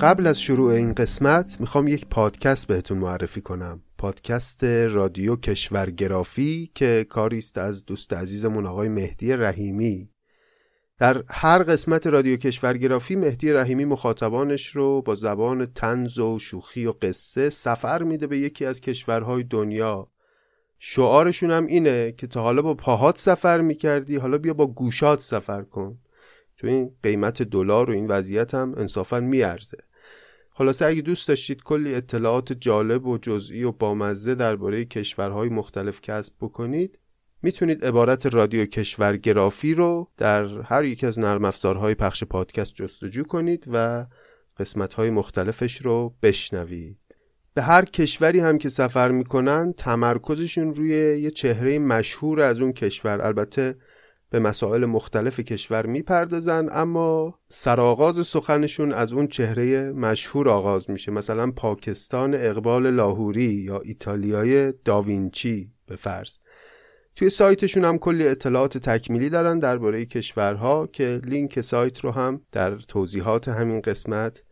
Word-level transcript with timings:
قبل 0.00 0.26
از 0.26 0.40
شروع 0.40 0.72
این 0.72 0.92
قسمت 0.92 1.60
می‌خوام 1.60 1.88
یک 1.88 2.06
پادکست 2.06 2.66
بهتون 2.66 2.98
معرفی 2.98 3.40
کنم. 3.40 3.82
پادکست 3.98 4.64
رادیو 4.64 5.36
کشورگرافی 5.36 6.70
که 6.74 7.06
کاری 7.08 7.38
است 7.38 7.58
از 7.58 7.84
دوست 7.84 8.12
عزیزمون 8.12 8.66
آقای 8.66 8.88
مهدی 8.88 9.32
رحیمی. 9.32 10.10
در 10.98 11.22
هر 11.28 11.62
قسمت 11.62 12.06
رادیو 12.06 12.36
کشورگرافی 12.36 13.16
مهدی 13.16 13.52
رحیمی 13.52 13.84
مخاطبانش 13.84 14.66
رو 14.66 15.02
با 15.02 15.14
زبان 15.14 15.66
تنز 15.66 16.18
و 16.18 16.38
شوخی 16.38 16.86
و 16.86 16.92
قصه 17.02 17.50
سفر 17.50 18.02
میده 18.02 18.26
به 18.26 18.38
یکی 18.38 18.64
از 18.64 18.80
کشورهای 18.80 19.42
دنیا. 19.42 20.08
شعارشون 20.78 21.50
هم 21.50 21.66
اینه 21.66 22.12
که 22.12 22.26
تا 22.26 22.42
حالا 22.42 22.62
با 22.62 22.74
پاهات 22.74 23.18
سفر 23.18 23.60
می‌کردی 23.60 24.16
حالا 24.16 24.38
بیا 24.38 24.54
با 24.54 24.66
گوشات 24.66 25.20
سفر 25.20 25.62
کن. 25.62 25.98
تو 26.58 26.66
این 26.66 26.90
قیمت 27.02 27.42
دلار 27.42 27.90
و 27.90 27.92
این 27.92 28.06
وضعیت 28.06 28.54
هم 28.54 28.74
انصافا 28.76 29.20
میارزه. 29.20 29.78
خلاصه 30.50 30.86
اگه 30.86 31.02
دوست 31.02 31.28
داشتید 31.28 31.62
کلی 31.62 31.94
اطلاعات 31.94 32.52
جالب 32.52 33.06
و 33.06 33.18
جزئی 33.18 33.64
و 33.64 33.72
بامزه 33.72 34.34
درباره 34.34 34.84
کشورهای 34.84 35.48
مختلف 35.48 36.00
کسب 36.00 36.34
بکنید 36.40 36.98
می‌تونید 37.42 37.84
عبارت 37.84 38.26
رادیو 38.26 38.66
کشورگرافی 38.66 39.74
رو 39.74 40.10
در 40.16 40.60
هر 40.62 40.84
یک 40.84 41.04
از 41.04 41.18
نرم 41.18 41.44
افزارهای 41.44 41.94
پخش 41.94 42.24
پادکست 42.24 42.74
جستجو 42.74 43.24
کنید 43.24 43.64
و 43.72 44.06
قسمتهای 44.56 45.10
مختلفش 45.10 45.82
رو 45.82 46.14
بشنوید. 46.22 46.98
به 47.54 47.62
هر 47.62 47.84
کشوری 47.84 48.40
هم 48.40 48.58
که 48.58 48.68
سفر 48.68 49.10
می‌کنن 49.10 49.72
تمرکزشون 49.72 50.74
روی 50.74 50.88
یه 51.20 51.30
چهره 51.30 51.78
مشهور 51.78 52.40
از 52.40 52.60
اون 52.60 52.72
کشور. 52.72 53.22
البته 53.22 53.76
به 54.30 54.38
مسائل 54.38 54.84
مختلف 54.84 55.40
کشور 55.40 55.86
می‌پردازن 55.86 56.68
اما 56.72 57.38
سرآغاز 57.48 58.26
سخنشون 58.26 58.92
از 58.92 59.12
اون 59.12 59.26
چهره 59.26 59.92
مشهور 59.92 60.48
آغاز 60.48 60.90
میشه. 60.90 61.12
مثلا 61.12 61.50
پاکستان 61.50 62.34
اقبال 62.34 62.90
لاهوری 62.90 63.42
یا 63.42 63.80
ایتالیای 63.80 64.72
داوینچی 64.84 65.72
به 65.86 65.96
فرض. 65.96 66.38
توی 67.14 67.30
سایتشون 67.30 67.84
هم 67.84 67.98
کلی 67.98 68.28
اطلاعات 68.28 68.78
تکمیلی 68.78 69.28
دارن 69.28 69.58
درباره 69.58 70.04
کشورها 70.04 70.86
که 70.86 71.20
لینک 71.24 71.60
سایت 71.60 71.98
رو 71.98 72.10
هم 72.10 72.40
در 72.52 72.76
توضیحات 72.76 73.48
همین 73.48 73.80
قسمت 73.80 74.42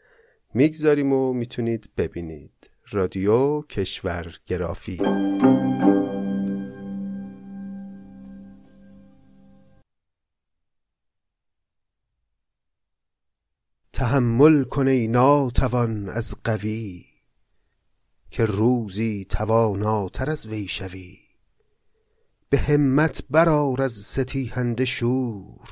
می‌گذاریم 0.54 1.12
و 1.12 1.32
می‌تونید 1.32 1.90
ببینید. 1.96 2.70
رادیو 2.90 3.62
کشورگرافی. 3.62 5.00
تحمل 13.94 14.64
کن 14.64 14.88
ای 14.88 15.08
ناتوان 15.08 16.08
از 16.08 16.34
قوی 16.44 17.04
که 18.30 18.44
روزی 18.44 19.26
تواناتر 19.28 20.30
از 20.30 20.46
وی 20.46 20.68
شوی. 20.68 21.18
به 22.50 22.58
همت 22.58 23.24
برآر 23.30 23.82
از 23.82 23.92
ستیهنده 23.92 24.84
شور 24.84 25.68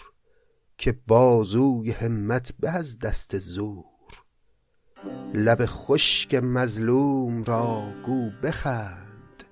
که 0.78 0.98
بازوی 1.06 1.90
همت 1.90 2.54
به 2.60 2.70
از 2.70 2.98
دست 2.98 3.38
زور. 3.38 3.84
لب 5.34 5.66
خشک 5.66 6.34
مظلوم 6.34 7.42
را 7.44 7.92
گو 8.02 8.30
بخند 8.42 9.44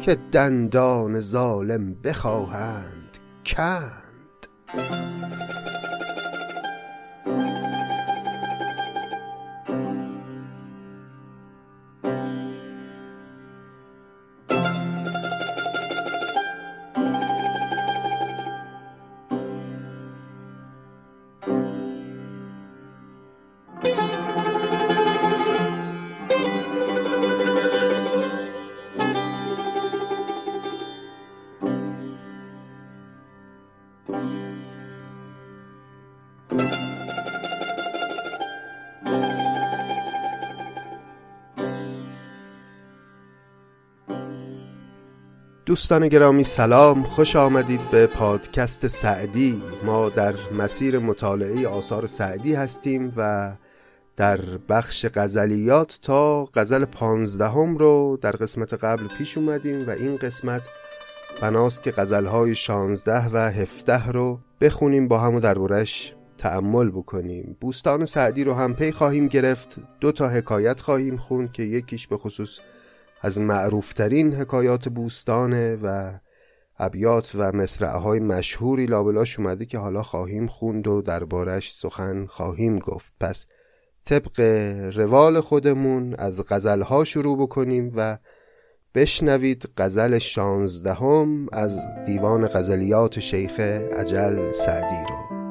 که 0.00 0.14
دندان 0.14 1.20
ظالم 1.20 1.94
بخواهند 1.94 3.18
کند. 3.46 5.03
دوستان 45.74 46.08
گرامی 46.08 46.42
سلام. 46.42 47.02
خوش 47.02 47.36
آمدید 47.36 47.90
به 47.90 48.06
پادکست 48.06 48.86
سعدی. 48.86 49.62
ما 49.84 50.08
در 50.08 50.34
مسیر 50.58 50.98
مطالعه 50.98 51.68
آثار 51.68 52.06
سعدی 52.06 52.54
هستیم 52.54 53.12
و 53.16 53.52
در 54.16 54.40
بخش 54.68 55.06
غزلیات 55.14 55.98
تا 56.02 56.44
غزل 56.44 56.84
پانزدهم 56.84 57.76
رو 57.76 58.18
در 58.22 58.30
قسمت 58.30 58.74
قبل 58.74 59.08
پیش 59.18 59.38
اومدیم 59.38 59.88
و 59.88 59.90
این 59.90 60.16
قسمت 60.16 60.68
بناست 61.40 61.82
که 61.82 61.90
غزلهای 61.90 62.54
شانزده 62.54 63.28
و 63.32 63.36
هفته 63.36 64.06
رو 64.06 64.38
بخونیم 64.60 65.08
با 65.08 65.18
هم 65.18 65.34
و 65.34 65.40
دربارش 65.40 66.14
تأمل 66.38 66.90
بکنیم. 66.90 67.56
بوستان 67.60 68.04
سعدی 68.04 68.44
رو 68.44 68.54
هم 68.54 68.74
پی 68.74 68.92
خواهیم 68.92 69.26
گرفت. 69.26 69.76
دو 70.00 70.12
تا 70.12 70.28
حکایت 70.28 70.80
خواهیم 70.80 71.16
خوند 71.16 71.52
که 71.52 71.62
یکیش 71.62 72.08
به 72.08 72.16
خصوص 72.16 72.60
از 73.24 73.40
معروفترین 73.40 74.34
حکایات 74.34 74.88
بوستانه 74.88 75.76
و 75.82 76.12
ابیات 76.78 77.32
و 77.34 77.52
مصرعه 77.52 77.98
های 77.98 78.20
مشهوری 78.20 78.86
لابلاش 78.86 79.38
اومده 79.38 79.66
که 79.66 79.78
حالا 79.78 80.02
خواهیم 80.02 80.46
خوند 80.46 80.86
و 80.86 81.02
دربارش 81.02 81.74
سخن 81.74 82.26
خواهیم 82.26 82.78
گفت. 82.78 83.12
پس 83.20 83.46
طبق 84.04 84.40
روال 84.94 85.40
خودمون 85.40 86.14
از 86.14 86.44
غزلها 86.48 87.04
شروع 87.04 87.38
بکنیم 87.38 87.92
و 87.96 88.18
بشنوید 88.94 89.68
غزل 89.76 90.18
شانزدهم 90.18 91.46
از 91.52 91.80
دیوان 92.06 92.46
غزلیات 92.46 93.20
شیخ 93.20 93.60
عجل 93.60 94.52
سعدی 94.52 95.04
رو. 95.08 95.43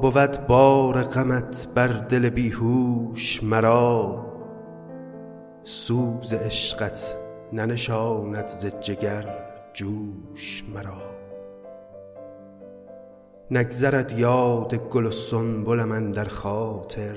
بود 0.00 0.46
بار 0.46 1.02
غمت 1.02 1.68
بر 1.74 1.86
دل 1.86 2.30
بیهوش 2.30 3.42
مرا. 3.42 4.26
سوز 5.64 6.32
عشقت 6.32 7.16
ننشاند 7.52 8.46
ز 8.46 8.66
جگر 8.66 9.46
جوش 9.72 10.64
مرا. 10.74 11.16
نگذرد 13.50 14.18
یاد 14.18 14.74
گل 14.74 15.06
و 15.06 15.10
سنبلم 15.10 15.92
اندر 15.92 16.24
خاطر. 16.24 17.16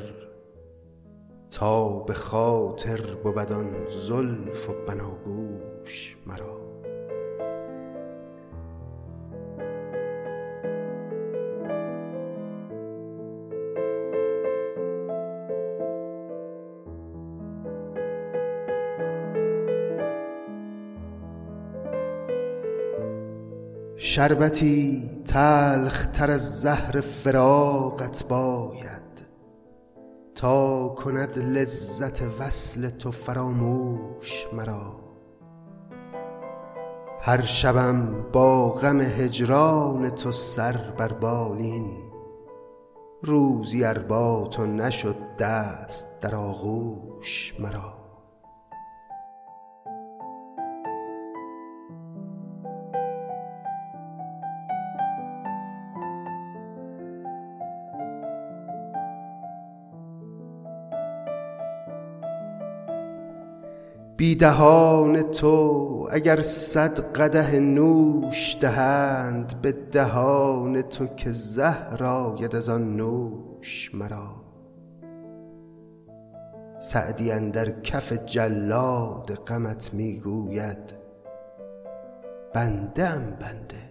تا 1.50 2.00
به 2.00 2.13
خاطر 2.13 3.01
بود 3.24 3.51
آن 3.51 3.71
زلف 4.07 4.69
و 4.69 4.74
بناگوش 4.88 6.18
مرا. 6.27 6.69
شربتی 24.09 25.09
تلخ 25.25 26.06
تر 26.06 26.31
از 26.31 26.61
زهر 26.61 27.01
فراقت 27.01 28.25
باید 28.29 29.27
تا 30.35 30.88
کند 30.88 31.38
لذت 31.38 32.21
وصل 32.39 32.89
تو 32.89 33.11
فراموش 33.11 34.47
مرا. 34.53 35.00
هر 37.21 37.41
شبم 37.41 38.25
با 38.31 38.69
غم 38.69 39.01
هجران 39.01 40.09
تو 40.09 40.31
سر 40.31 40.94
بر 40.97 41.13
بالین 41.13 41.89
روزی 43.23 43.83
ار 43.83 44.00
با 44.00 44.47
تو 44.51 44.65
نشد 44.65 45.15
دست 45.39 46.19
در 46.19 46.35
آغوش 46.35 47.53
مرا. 47.59 47.99
بی 64.29 64.35
دهان 64.35 65.21
تو 65.21 66.07
اگر 66.11 66.41
صد 66.41 66.99
قدح 66.99 67.55
نوش 67.55 68.57
دهند 68.61 69.61
به 69.61 69.71
دهان 69.71 70.81
تو 70.81 71.07
که 71.07 71.31
زهر 71.31 72.03
آید 72.03 72.55
از 72.55 72.69
آن 72.69 72.97
نوش 72.97 73.95
مرا. 73.95 74.35
سعدی 76.79 77.31
اندر 77.31 77.81
کف 77.81 78.13
جلاد 78.13 79.35
غمت 79.35 79.93
می 79.93 80.19
گوید 80.19 80.93
بنده 82.53 83.07
ام 83.07 83.37
بنده 83.41 83.89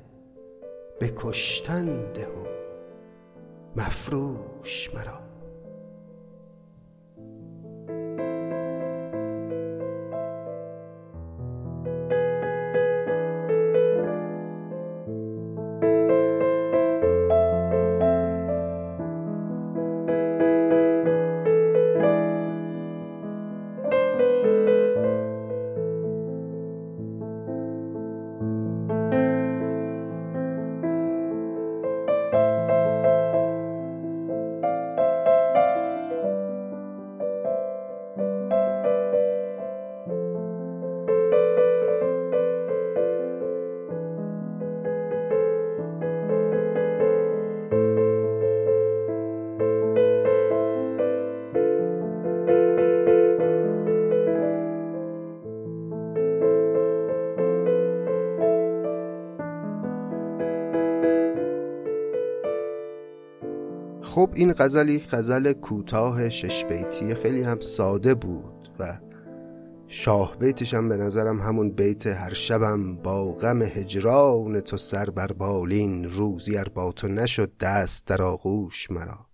به 1.01 1.13
کشتن 1.17 2.13
ده 2.13 2.27
و 2.27 2.47
مفروش 3.77 4.91
مرا. 4.95 5.28
خب 64.29 64.35
این 64.35 64.53
غزلی 64.53 65.03
غزل 65.11 65.53
کوتاه 65.53 66.31
شش 66.31 66.65
بیتی 66.65 67.15
خیلی 67.15 67.43
هم 67.43 67.61
ساده 67.61 68.15
بود 68.15 68.69
و 68.79 68.99
شاه 69.87 70.37
بیتش 70.37 70.75
هم 70.75 70.89
به 70.89 70.97
نظرم 70.97 71.41
همون 71.41 71.71
بیت 71.71 72.07
هر 72.07 72.33
شبم 72.33 72.97
با 72.97 73.33
غم 73.33 73.63
هجران 73.63 74.61
تو 74.61 74.77
سر 74.77 75.11
بر 75.11 75.33
بالین 75.33 76.11
روزی 76.11 76.57
ار 76.57 76.69
با 76.69 76.93
تو 76.93 77.09
نشد 77.09 77.57
دست 77.61 78.07
در 78.07 78.23
آغوش 78.23 78.91
مرا. 78.91 79.27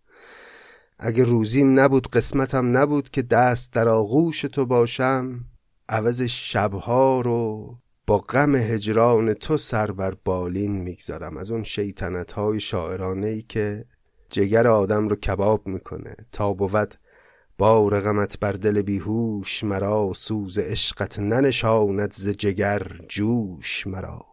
اگه 0.98 1.24
روزیم 1.24 1.80
نبود 1.80 2.08
قسمتم 2.08 2.76
نبود 2.76 3.10
که 3.10 3.22
دست 3.22 3.72
در 3.72 3.88
آغوش 3.88 4.40
تو 4.40 4.66
باشم 4.66 5.44
عوض 5.88 6.22
شبها 6.22 7.20
رو 7.20 7.74
با 8.06 8.18
غم 8.18 8.54
هجران 8.54 9.34
تو 9.34 9.56
سر 9.56 9.90
بر 9.90 10.14
بالین 10.24 10.72
می‌گذارم. 10.72 11.36
از 11.36 11.50
اون 11.50 11.64
شیطنت 11.64 12.32
های 12.32 12.60
شاعرانه 12.60 13.26
ای 13.26 13.42
که 13.42 13.84
جگر 14.34 14.66
آدم 14.66 15.08
رو 15.08 15.16
کباب 15.16 15.66
می‌کنه. 15.66 16.16
تا 16.32 16.52
بود 16.52 16.94
بار 17.58 18.00
غمت 18.00 18.40
بر 18.40 18.52
دل 18.52 18.82
بیهوش 18.82 19.64
مرا 19.64 20.12
سوز 20.14 20.58
عشقت 20.58 21.18
ننشاند 21.18 22.12
ز 22.12 22.28
جگر 22.28 22.82
جوش 23.08 23.86
مرا. 23.86 24.26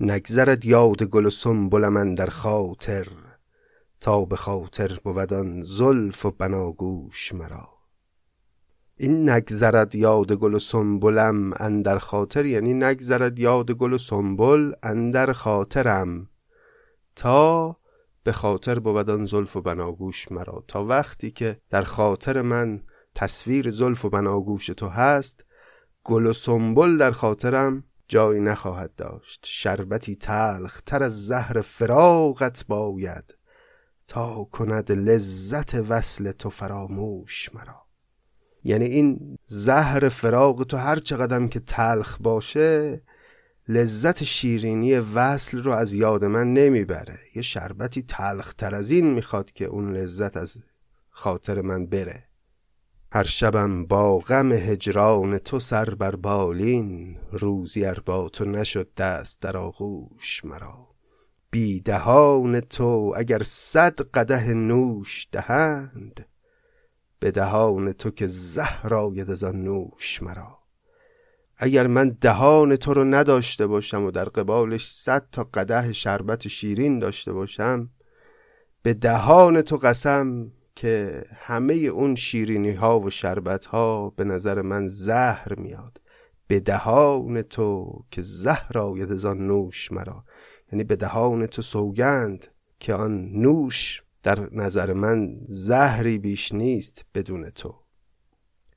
نگذرد 0.00 0.64
یاد 0.64 1.02
گل 1.02 1.26
و 1.26 1.30
سنبل 1.30 1.88
من 1.88 2.14
در 2.14 2.26
خاطر 2.26 3.06
تا 4.00 4.24
به 4.24 4.36
خاطر 4.36 4.98
بود 5.04 5.32
آن 5.32 5.62
زلف 5.62 6.26
و 6.26 6.30
بناگوش 6.30 7.34
مرا. 7.34 7.68
این 8.96 9.30
نگذرد 9.30 9.94
یاد 9.94 10.32
گل 10.32 10.54
و 10.54 10.58
سنبلم 10.58 11.52
اندر 11.56 11.98
خاطر 11.98 12.44
یعنی 12.44 12.74
نگذرد 12.74 13.38
یاد 13.38 13.70
گل 13.70 13.92
و 13.92 13.98
سنبل 13.98 14.72
اندر 14.82 15.32
خاطرم. 15.32 16.28
تا 17.16 17.76
به 18.30 18.34
خاطر 18.34 18.88
آن 18.88 19.26
زلف 19.26 19.56
و 19.56 19.60
بناگوش 19.60 20.32
مرا. 20.32 20.64
تا 20.68 20.84
وقتی 20.84 21.30
که 21.30 21.60
در 21.70 21.82
خاطر 21.82 22.42
من 22.42 22.82
تصویر 23.14 23.70
زلف 23.70 24.04
و 24.04 24.10
بناگوش 24.10 24.66
تو 24.66 24.88
هست 24.88 25.44
گل 26.04 26.26
و 26.26 26.32
سنبل 26.32 26.96
در 26.96 27.10
خاطرم 27.10 27.84
جایی 28.08 28.40
نخواهد 28.40 28.94
داشت. 28.94 29.40
شربتی 29.46 30.16
تلخ 30.16 30.80
تر 30.80 31.02
از 31.02 31.26
زهر 31.26 31.60
فراغت 31.60 32.64
باید 32.68 33.36
تا 34.06 34.44
کند 34.44 34.92
لذت 34.92 35.74
وصل 35.74 36.32
تو 36.32 36.50
فراموش 36.50 37.54
مرا. 37.54 37.82
یعنی 38.64 38.84
این 38.84 39.38
زهر 39.44 40.08
فراغ 40.08 40.66
تو 40.66 40.76
هر 40.76 40.98
چقدر 40.98 41.46
که 41.46 41.60
تلخ 41.60 42.18
باشه 42.20 43.02
لذت 43.70 44.24
شیرینی 44.24 44.94
وصل 44.94 45.62
رو 45.62 45.72
از 45.72 45.92
یاد 45.92 46.24
من 46.24 46.54
نمی‌بره. 46.54 47.18
یه 47.34 47.42
شربتی 47.42 48.02
تلختر 48.02 48.74
از 48.74 48.90
این 48.90 49.06
می‌خواد 49.06 49.52
که 49.52 49.64
اون 49.64 49.96
لذت 49.96 50.36
از 50.36 50.58
خاطر 51.10 51.60
من 51.60 51.86
بره. 51.86 52.24
هر 53.12 53.22
شبم 53.22 53.86
با 53.86 54.18
غم 54.18 54.52
هجران 54.52 55.38
تو 55.38 55.60
سر 55.60 55.94
بر 55.94 56.16
بالین 56.16 57.16
روزی 57.32 57.84
ار 57.84 58.00
با 58.00 58.28
تو 58.28 58.44
نشد 58.44 58.94
دست 58.94 59.40
در 59.40 59.56
آغوش 59.56 60.44
مرا. 60.44 60.88
بی 61.50 61.80
دهان 61.80 62.60
تو 62.60 63.14
اگر 63.16 63.42
صد 63.42 64.00
قده 64.00 64.54
نوش 64.54 65.28
دهند 65.32 66.26
به 67.18 67.30
دهان 67.30 67.92
تو 67.92 68.10
که 68.10 68.26
زهر 68.26 68.94
آید 68.94 69.30
از 69.30 69.44
آن 69.44 69.56
نوش 69.56 70.22
مرا. 70.22 70.59
اگر 71.62 71.86
من 71.86 72.16
دهان 72.20 72.76
تو 72.76 72.94
رو 72.94 73.04
نداشته 73.04 73.66
باشم 73.66 74.04
و 74.04 74.10
در 74.10 74.24
قبالش 74.24 74.86
صد 74.86 75.26
تا 75.32 75.44
قده 75.44 75.92
شربت 75.92 76.48
شیرین 76.48 76.98
داشته 76.98 77.32
باشم 77.32 77.90
به 78.82 78.94
دهان 78.94 79.62
تو 79.62 79.76
قسم 79.76 80.52
که 80.76 81.24
همه 81.34 81.74
اون 81.74 82.14
شیرینی 82.14 82.72
ها 82.72 83.00
و 83.00 83.10
شربت 83.10 83.66
ها 83.66 84.10
به 84.10 84.24
نظر 84.24 84.62
من 84.62 84.86
زهر 84.88 85.54
میاد. 85.54 86.00
به 86.46 86.60
دهان 86.60 87.42
تو 87.42 87.98
که 88.10 88.22
زهر 88.22 88.78
آید 88.78 89.12
از 89.12 89.24
آن 89.24 89.46
نوش 89.46 89.92
مرا. 89.92 90.24
یعنی 90.72 90.84
به 90.84 90.96
دهان 90.96 91.46
تو 91.46 91.62
سوگند 91.62 92.46
که 92.78 92.94
آن 92.94 93.30
نوش 93.32 94.02
در 94.22 94.48
نظر 94.52 94.92
من 94.92 95.40
زهری 95.48 96.18
بیش 96.18 96.52
نیست 96.52 97.04
بدون 97.14 97.50
تو. 97.50 97.79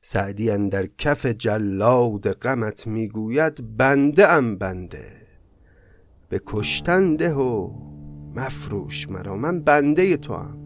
سعدی 0.05 0.51
اندر 0.51 0.87
کف 0.97 1.25
جلاد 1.25 2.31
غمت 2.31 2.87
می‌گوید 2.87 3.77
بنده 3.77 4.27
ام 4.27 4.55
بنده. 4.55 5.05
به 6.29 6.41
کشتن 6.45 7.15
ده 7.15 7.33
و 7.33 7.69
مفروش 8.35 9.09
مرا 9.09 9.37
من 9.37 9.59
بنده 9.59 10.17
تو 10.17 10.33
هم 10.33 10.57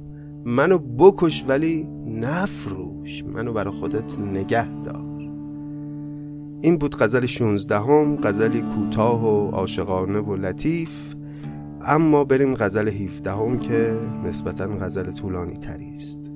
منو 0.46 0.78
بکش 0.78 1.46
ولی 1.48 1.88
نفروش 2.06 3.24
منو 3.24 3.54
برا 3.54 3.72
خودت 3.72 4.20
نگه 4.20 4.82
دار. 4.82 5.20
این 6.62 6.78
بود 6.78 6.96
غزل 6.96 7.26
16 7.26 7.80
هم 7.80 8.16
غزلی 8.16 8.62
کوتاه 8.62 9.26
و 9.26 9.50
عاشقانه 9.50 10.20
و 10.20 10.36
لطیف. 10.36 11.16
اما 11.82 12.24
بریم 12.24 12.56
غزل 12.56 12.88
17 12.88 13.32
هم 13.32 13.60
که 13.60 14.00
نسبتا 14.26 14.68
غزل 14.68 15.12
طولانی 15.12 15.58
تری 15.58 15.94
است. 15.94 16.32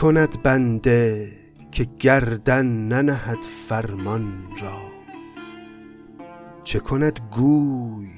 کند 0.00 0.42
بنده 0.42 1.32
که 1.72 1.86
گردن 1.98 2.66
ننهد 2.66 3.42
فرمان 3.68 4.44
را. 4.60 4.78
چه 6.64 6.80
کند 6.80 7.20
گوی 7.30 8.08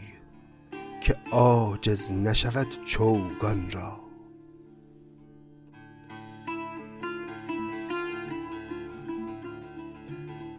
که 1.01 1.17
عاجز 1.33 2.13
نشود 2.13 2.67
چوگان 2.85 3.71
را. 3.71 4.01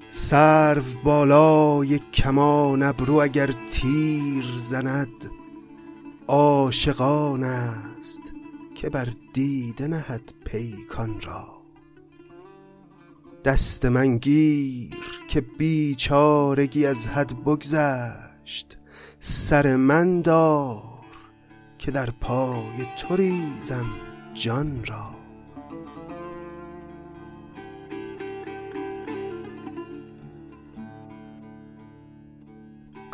سرو 0.09 0.83
بالای 1.03 1.99
کمان 1.99 2.83
ابرو 2.83 3.15
اگر 3.15 3.49
تیر 3.51 4.45
زند 4.57 5.31
عاشقان 6.27 7.43
است 7.43 8.40
که 8.81 8.89
بر 8.89 9.07
دیده 9.33 9.87
نهد 9.87 10.33
پیکان 10.45 11.21
را. 11.21 11.61
دست 13.45 13.85
من 13.85 14.17
گیر 14.17 14.95
که 15.27 15.41
بیچارگی 15.41 16.85
از 16.85 17.07
حد 17.07 17.43
بگذشت. 17.43 18.77
سر 19.19 19.75
من 19.75 20.21
دار 20.21 20.83
که 21.77 21.91
در 21.91 22.09
پای 22.09 22.85
تو 22.97 23.15
ریزم 23.15 23.85
جان 24.33 24.85
را. 24.85 25.20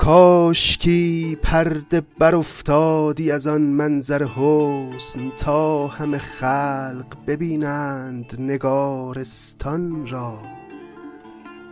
کاشکی 0.08 1.38
پرده 1.44 2.02
بر 2.20 2.36
افتادی 2.36 3.32
از 3.32 3.48
آن 3.48 3.62
منظر 3.62 4.24
حسن 4.24 5.32
تا 5.38 5.88
همه 5.88 6.18
خلق 6.18 7.06
ببینند 7.28 8.36
نگارستان 8.40 10.08
را. 10.08 10.40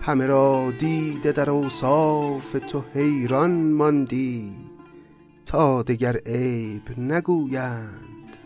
همه 0.01 0.25
را 0.25 0.71
دیده 0.79 1.31
در 1.31 1.49
اوصاف 1.49 2.55
تو 2.67 2.83
حیران 2.93 3.51
ماندی 3.51 4.51
تا 5.45 5.83
دگر 5.83 6.17
عیب 6.25 6.99
نگویند 6.99 8.37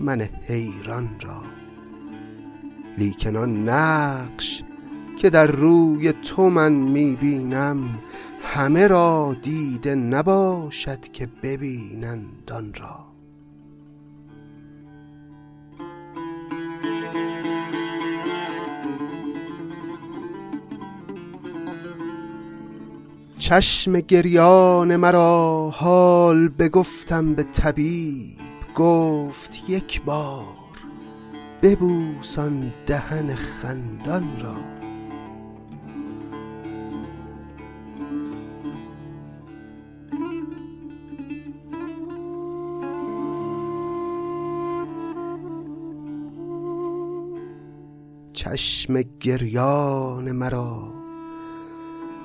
من 0.00 0.20
حیران 0.20 1.08
را. 1.22 1.42
لیکن 2.98 3.36
آن 3.36 3.68
نقش 3.68 4.62
که 5.18 5.30
در 5.30 5.46
روی 5.46 6.12
تو 6.12 6.50
من 6.50 6.72
می‌بینم 6.72 7.98
همه 8.42 8.86
را 8.86 9.36
دیده 9.42 9.94
نباشد 9.94 11.00
که 11.00 11.28
ببینند 11.42 12.52
آن 12.52 12.74
را. 12.74 13.10
چشم 23.38 24.00
گریان 24.00 24.96
مرا 24.96 25.70
حال 25.76 26.48
بگفتم 26.48 27.34
به 27.34 27.42
طبیب 27.42 28.38
گفت 28.74 29.70
یک 29.70 30.02
بار 30.02 30.44
ببوسان 31.62 32.72
دهن 32.86 33.34
خندان 33.34 34.40
را. 34.42 34.79
چشم 48.40 49.02
گریان 49.20 50.32
مرا. 50.32 50.92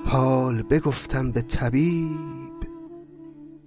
حال 0.04 0.62
بگفتم 0.62 1.30
به 1.30 1.42
طبیب. 1.42 2.56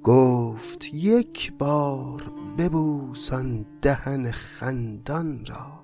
گفت 0.04 0.94
یک 0.94 1.54
بار 1.58 2.32
ببوسان 2.58 3.66
دهن 3.82 4.32
خندان 4.32 5.46
را. 5.46 5.80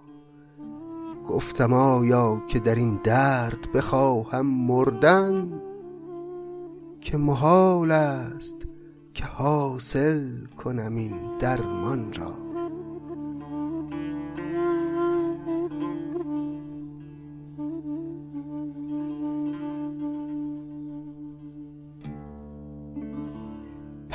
گفتم 1.29 1.73
آیا 1.73 2.43
که 2.47 2.59
در 2.59 2.75
این 2.75 2.99
درد 3.03 3.71
بخواهم 3.71 4.45
مردن؟ 4.45 5.61
که 7.01 7.17
محال 7.17 7.91
است 7.91 8.67
که 9.13 9.25
حاصل 9.25 10.45
کنم 10.45 10.95
این 10.95 11.37
درمان 11.39 12.13
را. 12.13 12.44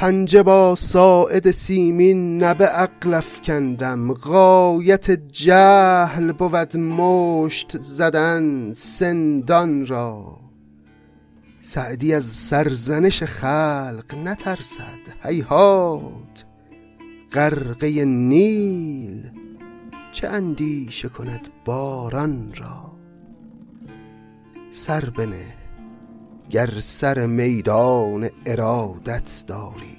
پنجه 0.00 0.42
با 0.42 0.75
ساعد 0.75 1.50
سیمین 1.50 2.42
نبه 2.42 2.64
عقل 2.66 3.21
کندم 3.45 4.12
غایت 4.12 5.11
جهل 5.11 6.33
بود 6.33 6.76
مشت 6.76 7.83
زدن 7.83 8.73
سندان 8.73 9.87
را. 9.87 10.40
سعدی 11.61 12.14
از 12.14 12.25
سرزنش 12.25 13.23
خلق 13.23 14.14
نترسد. 14.25 15.00
هیهات 15.23 16.45
غرقه 17.33 18.04
نیل 18.04 19.30
چه 20.12 20.28
اندیشه 20.28 21.09
کند 21.09 21.49
باران 21.64 22.52
را. 22.54 22.92
سر 24.71 25.11
بنه 25.11 25.60
گر 26.50 26.71
سر 26.80 27.26
میدان 27.26 28.30
ارادت 28.47 29.45
داری. 29.47 29.99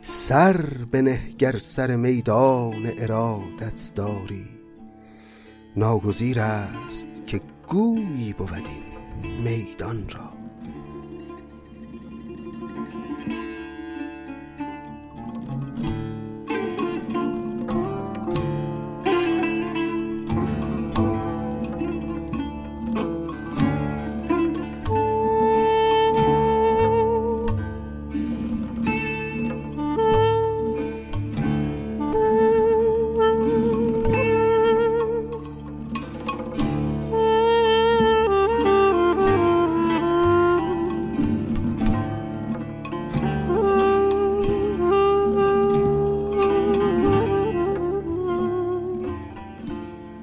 سر 0.00 0.56
بنه 0.92 1.20
گر 1.38 1.58
سر 1.58 1.96
میدان 1.96 2.92
ارادت 2.98 3.92
داری. 3.94 4.48
ناگزیر 5.76 6.40
است 6.40 7.26
که 7.26 7.40
گویی 7.68 8.32
بود 8.32 8.52
این 8.52 9.42
میدان 9.44 10.08
را. 10.08 10.29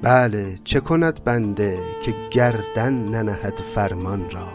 بله 0.08 0.58
چه 0.64 0.80
کند 0.80 1.24
بنده 1.24 1.78
که 2.02 2.14
گردن 2.30 2.94
ننهد 2.94 3.58
فرمان 3.74 4.30
را؟ 4.30 4.48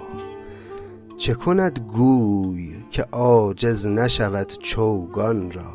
چه 1.18 1.34
کند 1.34 1.80
گوی 1.80 2.76
که 2.90 3.04
عاجز 3.04 3.88
نشود 3.88 4.48
چوگان 4.48 5.52
را؟ 5.52 5.74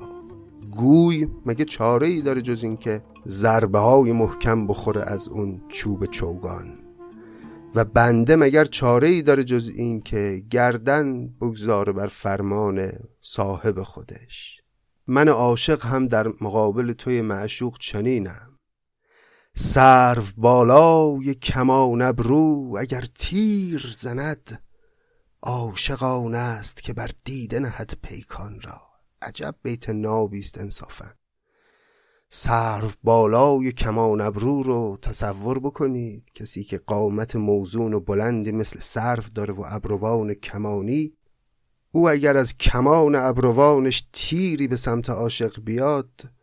گوی 0.70 1.28
مگه 1.46 1.64
چاره 1.64 2.06
ای 2.06 2.22
داره 2.22 2.42
جز 2.42 2.64
اینکه 2.64 3.02
ضربه 3.26 3.78
های 3.78 4.12
محکم 4.12 4.66
بخوره 4.66 5.02
از 5.02 5.28
اون 5.28 5.60
چوب 5.68 6.06
چوگان؟ 6.06 6.78
و 7.74 7.84
بنده 7.84 8.36
مگر 8.36 8.64
چاره 8.64 9.08
ای 9.08 9.22
داره 9.22 9.44
جز 9.44 9.70
این 9.74 10.00
که 10.00 10.42
گردن 10.50 11.28
بگذاره 11.28 11.92
بر 11.92 12.06
فرمان 12.06 12.92
صاحب 13.20 13.82
خودش؟ 13.82 14.60
من 15.06 15.28
عاشق 15.28 15.86
هم 15.86 16.08
در 16.08 16.28
مقابل 16.40 16.92
توی 16.92 17.20
معشوق 17.20 17.78
چنینم. 17.78 18.47
سرو 19.60 20.22
بالای 20.36 21.34
کمان 21.34 22.02
ابرو 22.02 22.76
اگر 22.80 23.00
تیر 23.00 23.90
زند 23.94 24.62
عاشقان 25.42 26.34
است 26.34 26.82
که 26.82 26.92
بر 26.92 27.10
دیده 27.24 27.58
نهد 27.58 27.94
پیکان 28.02 28.60
را. 28.60 28.80
عجب 29.22 29.54
بیت 29.62 29.90
نابیست 29.90 30.58
انصافا. 30.58 31.14
سرو 32.28 32.90
بالای 33.04 33.72
کمان 33.72 34.20
ابرو 34.20 34.62
رو 34.62 34.98
تصور 35.02 35.58
بکنید 35.58 36.24
کسی 36.34 36.64
که 36.64 36.78
قامت 36.78 37.36
موزون 37.36 37.94
و 37.94 38.00
بلندی 38.00 38.52
مثل 38.52 38.80
سرو 38.80 39.22
داره 39.34 39.54
و 39.54 39.64
ابروان 39.66 40.34
کمانی 40.34 41.12
او 41.92 42.08
اگر 42.08 42.36
از 42.36 42.56
کمان 42.56 43.14
ابروانش 43.14 44.08
تیری 44.12 44.68
به 44.68 44.76
سمت 44.76 45.10
عاشق 45.10 45.60
بیاد 45.60 46.37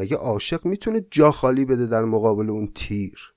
مگه 0.00 0.16
عاشق 0.16 0.66
می‌تونه 0.66 1.04
جا 1.10 1.30
خالی 1.30 1.64
بده 1.64 1.86
در 1.86 2.04
مقابل 2.04 2.50
اون 2.50 2.72
تیر؟ 2.74 3.32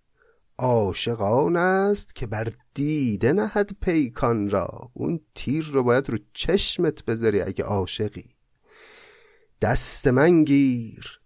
عاشق 0.57 1.21
آن 1.21 1.55
است 1.55 2.15
که 2.15 2.27
بر 2.27 2.53
دیده 2.73 3.33
نهد 3.33 3.71
پیکان 3.81 4.49
را. 4.49 4.91
اون 4.93 5.19
تیر 5.35 5.65
رو 5.73 5.83
باید 5.83 6.09
رو 6.09 6.17
چشمت 6.33 7.05
بذاری 7.05 7.41
اگه 7.41 7.63
عاشقی. 7.63 8.29
دست 9.61 10.07
من 10.07 10.43
گیر 10.43 11.19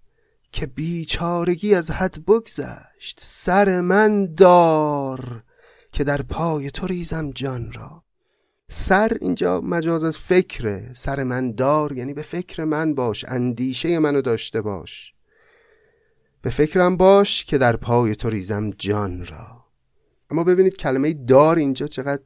که 0.52 0.66
بیچارگی 0.66 1.76
از 1.76 1.92
حد 1.92 2.26
بگذشت. 2.26 3.20
سر 3.22 3.82
من 3.82 4.34
دار 4.34 5.44
که 5.92 6.04
در 6.04 6.22
پای 6.22 6.72
تو 6.72 6.88
ریزم 6.88 7.32
جان 7.32 7.72
را. 7.74 8.04
سر 8.70 9.18
اینجا 9.22 9.62
مجاز 9.62 10.04
از 10.04 10.18
فکره 10.18 10.92
سر 10.96 11.24
من 11.24 11.52
دار 11.52 11.98
یعنی 11.98 12.14
به 12.14 12.22
فکر 12.22 12.64
من 12.64 12.96
باش. 12.96 13.26
اندیشه 13.28 14.00
منو 14.00 14.22
داشته 14.22 14.62
باش. 14.62 15.17
به 16.48 16.52
فکرم 16.52 16.98
باش 16.98 17.46
که 17.46 17.58
در 17.58 17.76
پای 17.76 18.16
تو 18.16 18.30
ریزم 18.30 18.70
جان 18.70 19.26
را. 19.26 19.66
اما 20.30 20.44
ببینید 20.44 20.78
کلمه 20.78 21.14
دار 21.14 21.58
اینجا 21.58 21.88
چقدر 21.88 22.22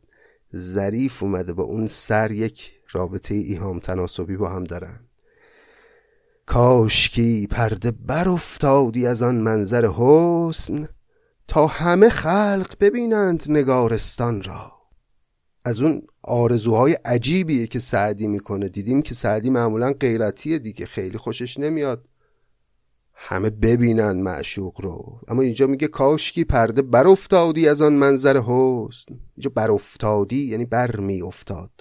ظریف 0.56 1.24
اومده 1.24 1.54
با 1.54 1.64
اون 1.64 1.88
سر 1.88 2.32
یک 2.32 2.72
رابطه 2.92 3.36
ایهام 3.36 3.80
تناسبی 3.80 4.38
با 4.38 4.50
هم 4.50 4.64
دارن. 4.64 5.00
کاشکی 6.46 7.48
پرده 7.48 7.92
بر 7.92 8.30
افتادی 8.30 9.08
از 9.08 9.22
آن 9.22 9.36
منظر 9.36 9.86
حسن 9.86 10.88
تا 11.48 11.68
همه 11.68 12.10
خلق 12.10 12.76
ببینند 12.80 13.44
نگارستان 13.50 14.44
را. 14.44 14.72
از 15.66 15.82
اون 15.82 16.02
آرزوهای 16.22 16.94
عجیبیه 16.94 17.68
که 17.68 17.80
سعدی 17.80 18.28
می‌کنه. 18.28 18.70
دیدیم 18.70 19.02
که 19.02 19.14
سعدی 19.14 19.50
معمولا 19.50 19.94
غیرتیه 19.94 20.60
دیگه. 20.60 20.86
خیلی 20.86 21.18
خوشش 21.18 21.60
نمیاد. 21.60 22.11
همه 23.24 23.50
ببینن 23.50 24.12
معشوق 24.12 24.82
رو. 24.82 25.20
اما 25.28 25.42
اینجا 25.42 25.68
میگه 25.68 25.88
کاشکی 25.88 26.44
پرده 26.44 26.82
بر 26.82 27.08
افتادی 27.08 27.68
از 27.68 27.82
آن 27.82 27.94
منظر 27.94 28.38
حسن. 28.38 29.20
اینجا 29.38 29.52
بر 29.56 29.72
افتادی 29.72 30.48
یعنی 30.48 30.66
بر 30.66 30.96
می 30.96 31.22
افتاد 31.22 31.72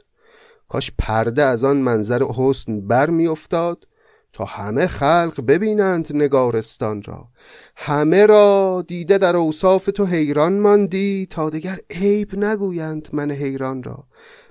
کاش 0.69 0.93
پرده 0.99 1.43
از 1.43 1.65
آن 1.65 1.77
منظر 1.77 2.23
حسن 2.23 2.81
بر 2.81 3.11
می 3.11 3.27
افتاد 3.27 3.87
تا 4.33 4.45
همه 4.45 4.87
خلق 4.87 5.45
ببینند 5.49 6.09
نگارستان 6.15 7.03
را. 7.03 7.29
همه 7.77 8.27
را 8.27 8.85
دیده 8.89 9.19
در 9.19 9.37
اوصاف 9.37 9.87
تو 9.87 10.05
حیران 10.05 10.59
ماندی 10.59 11.27
تا 11.31 11.51
دیگر 11.51 11.79
عیب 11.91 12.35
نگویند 12.35 13.09
من 13.13 13.31
حیران 13.31 13.83
را. 13.83 14.05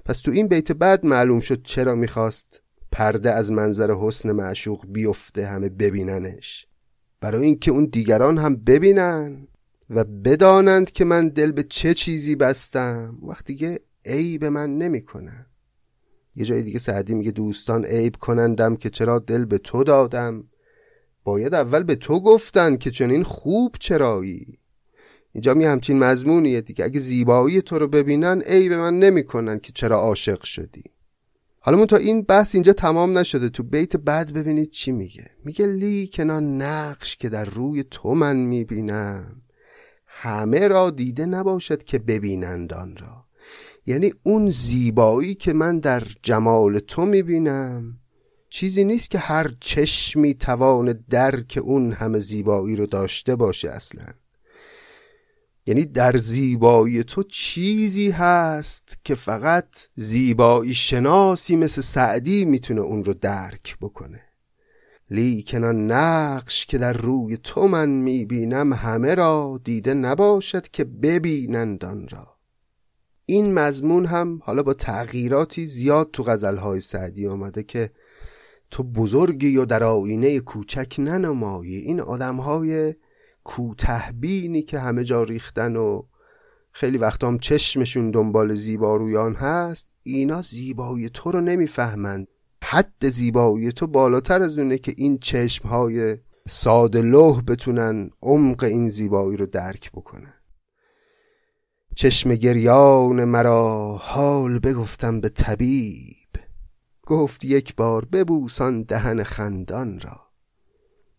پس 0.06 0.19
تو 0.19 0.32
این 0.32 0.47
بیت 0.47 0.71
بعد 0.71 1.06
معلوم 1.06 1.39
شد 1.39 1.63
چرا 1.63 1.95
می‌خواست 1.95 2.62
پرده 2.91 3.32
از 3.32 3.52
منظر 3.52 3.93
حسن 3.93 4.32
معشوق 4.32 4.86
بیفته 4.88 5.45
همه 5.45 5.69
ببیننش. 5.69 6.68
برای 7.21 7.45
اینکه 7.45 7.71
اون 7.71 7.86
دیگران 7.86 8.38
هم 8.38 8.55
ببینن 8.55 9.47
و 9.89 10.03
بدانند 10.03 10.91
که 10.91 11.05
من 11.05 11.29
دل 11.29 11.51
به 11.51 11.63
چه 11.63 11.93
چیزی 11.93 12.36
بستم. 12.36 13.17
وقتی 13.23 13.55
که 13.55 13.79
عیب 14.05 14.45
من 14.45 14.77
نمی‌کنن 14.77 15.45
یه 16.36 16.45
جای 16.45 16.63
دیگه 16.63 16.79
سعدی 16.79 17.13
میگه 17.13 17.32
دوستان 17.32 17.86
عیب 17.86 18.15
کنندم 18.15 18.75
که 18.75 18.89
چرا 18.89 19.19
دل 19.19 19.45
به 19.45 19.58
تو 19.58 19.84
دادم. 19.84 20.43
باید 21.23 21.53
اول 21.53 21.84
به 21.84 21.95
تو 21.95 22.19
گفتن 22.19 22.77
که 22.77 22.91
چنین 22.91 23.23
خوب 23.23 23.75
چرایی. 23.79 24.60
اینجا 25.34 25.53
می 25.53 25.65
همچین 25.65 25.99
مضمونیه 25.99 26.62
دیگه. 26.62 26.86
اگه 26.86 26.99
زیبایی 26.99 27.62
تو 27.62 27.79
رو 27.79 27.88
ببینن 27.88 28.41
عیب 28.41 28.73
من 28.73 28.99
نمی‌کنن 28.99 29.60
که 29.60 29.71
چرا 29.71 29.99
عاشق 29.99 30.43
شدی. 30.43 30.84
حالا 31.61 31.85
تا 31.85 31.97
این 31.97 32.21
بحث 32.21 32.55
اینجا 32.55 32.73
تمام 32.73 33.17
نشده. 33.17 33.49
تو 33.49 33.63
بیت 33.63 33.95
بعد 33.95 34.33
ببینید 34.33 34.71
چی 34.71 34.91
میگه. 34.91 35.31
میگه 35.45 35.67
لیکنا 35.67 36.39
نقش 36.39 37.17
که 37.17 37.29
در 37.29 37.45
روی 37.45 37.83
تو 37.91 38.15
من 38.15 38.35
می‌بینم 38.35 39.41
همه 40.05 40.67
را 40.67 40.89
دیده 40.89 41.25
نباشد 41.25 41.83
که 41.83 41.99
ببینند 41.99 42.73
آن 42.73 42.97
را. 42.97 43.25
یعنی 43.85 44.13
اون 44.23 44.49
زیبایی 44.49 45.35
که 45.35 45.53
من 45.53 45.79
در 45.79 46.03
جمال 46.23 46.79
تو 46.79 47.05
می‌بینم 47.05 47.99
چیزی 48.49 48.83
نیست 48.83 49.09
که 49.09 49.17
هر 49.17 49.51
چشمی 49.59 50.33
توان 50.33 51.03
درک 51.09 51.59
اون 51.63 51.91
همه 51.91 52.19
زیبایی 52.19 52.75
رو 52.75 52.85
داشته 52.85 53.35
باشه 53.35 53.69
اصلا. 53.69 54.05
یعنی 55.69 55.86
در 55.86 56.17
زیبایی 56.17 57.03
تو 57.03 57.23
چیزی 57.23 58.10
هست 58.10 58.97
که 59.03 59.15
فقط 59.15 59.67
زیبایی 59.95 60.73
شناسی 60.73 61.55
مثل 61.55 61.82
سعدی 61.82 62.45
می‌تونه 62.45 62.82
اون 62.82 63.03
رو 63.03 63.13
درک 63.13 63.77
بکنه. 63.82 64.21
لیکن 65.10 65.63
نقش 65.65 66.65
که 66.65 66.77
در 66.77 66.93
روی 66.93 67.38
تو 67.38 67.67
من 67.67 67.89
می‌بینم 67.89 68.73
همه 68.73 69.15
را 69.15 69.60
دیده 69.63 69.93
نباشد 69.93 70.67
که 70.67 70.84
ببینند 70.84 71.86
آن 71.86 72.08
را. 72.08 72.36
این 73.25 73.53
مضمون 73.53 74.05
هم 74.05 74.39
حالا 74.43 74.63
با 74.63 74.73
تغییراتی 74.73 75.65
زیاد 75.65 76.12
تو 76.12 76.23
غزلهای 76.23 76.82
سعدی 76.82 77.27
آمده 77.27 77.63
که 77.63 77.91
تو 78.71 78.84
بزرگی 78.84 79.58
و 79.58 79.65
در 79.65 79.84
آینه 79.84 80.39
کوچک 80.39 80.95
ننمایی. 80.99 81.75
این 81.75 81.99
آدمهای 81.99 82.93
کوتهبینی 83.43 84.62
که 84.62 84.80
همه 84.80 85.04
جا 85.04 85.23
ریختن 85.23 85.75
و 85.75 86.02
خیلی 86.71 86.97
وقتا 86.97 87.28
هم 87.28 87.39
چشمشون 87.39 88.12
دنبال 88.12 88.56
زیبارویان 88.56 89.36
هست 89.36 89.88
اینا 90.04 90.41
زیبایی 90.41 91.10
تو 91.10 91.32
رو 91.32 91.41
نمی‌فهمند. 91.41 92.28
حد 92.63 93.10
زیبایی 93.10 93.71
تو 93.71 93.88
بالاتر 93.88 94.41
از 94.41 94.60
اونه 94.60 94.78
که 94.78 94.93
این 94.97 95.17
چشمهای 95.17 96.17
ساده 96.47 97.02
لوح 97.02 97.41
بتونن 97.41 98.10
عمق 98.21 98.63
این 98.63 98.89
زیبایی 98.89 99.38
رو 99.38 99.45
درک 99.45 99.91
بکنن. 99.91 100.34
چشم 101.95 102.36
گریان 102.36 103.23
مرا 103.23 103.97
حال 104.02 104.60
بگفتم 104.60 105.21
به 105.21 105.30
طبیب. 105.30 106.30
گفت 107.06 107.45
یک 107.45 107.75
بار 107.75 108.06
ببوسان 108.06 108.84
دهن 108.84 109.23
خندان 109.23 109.99
را. 109.99 110.28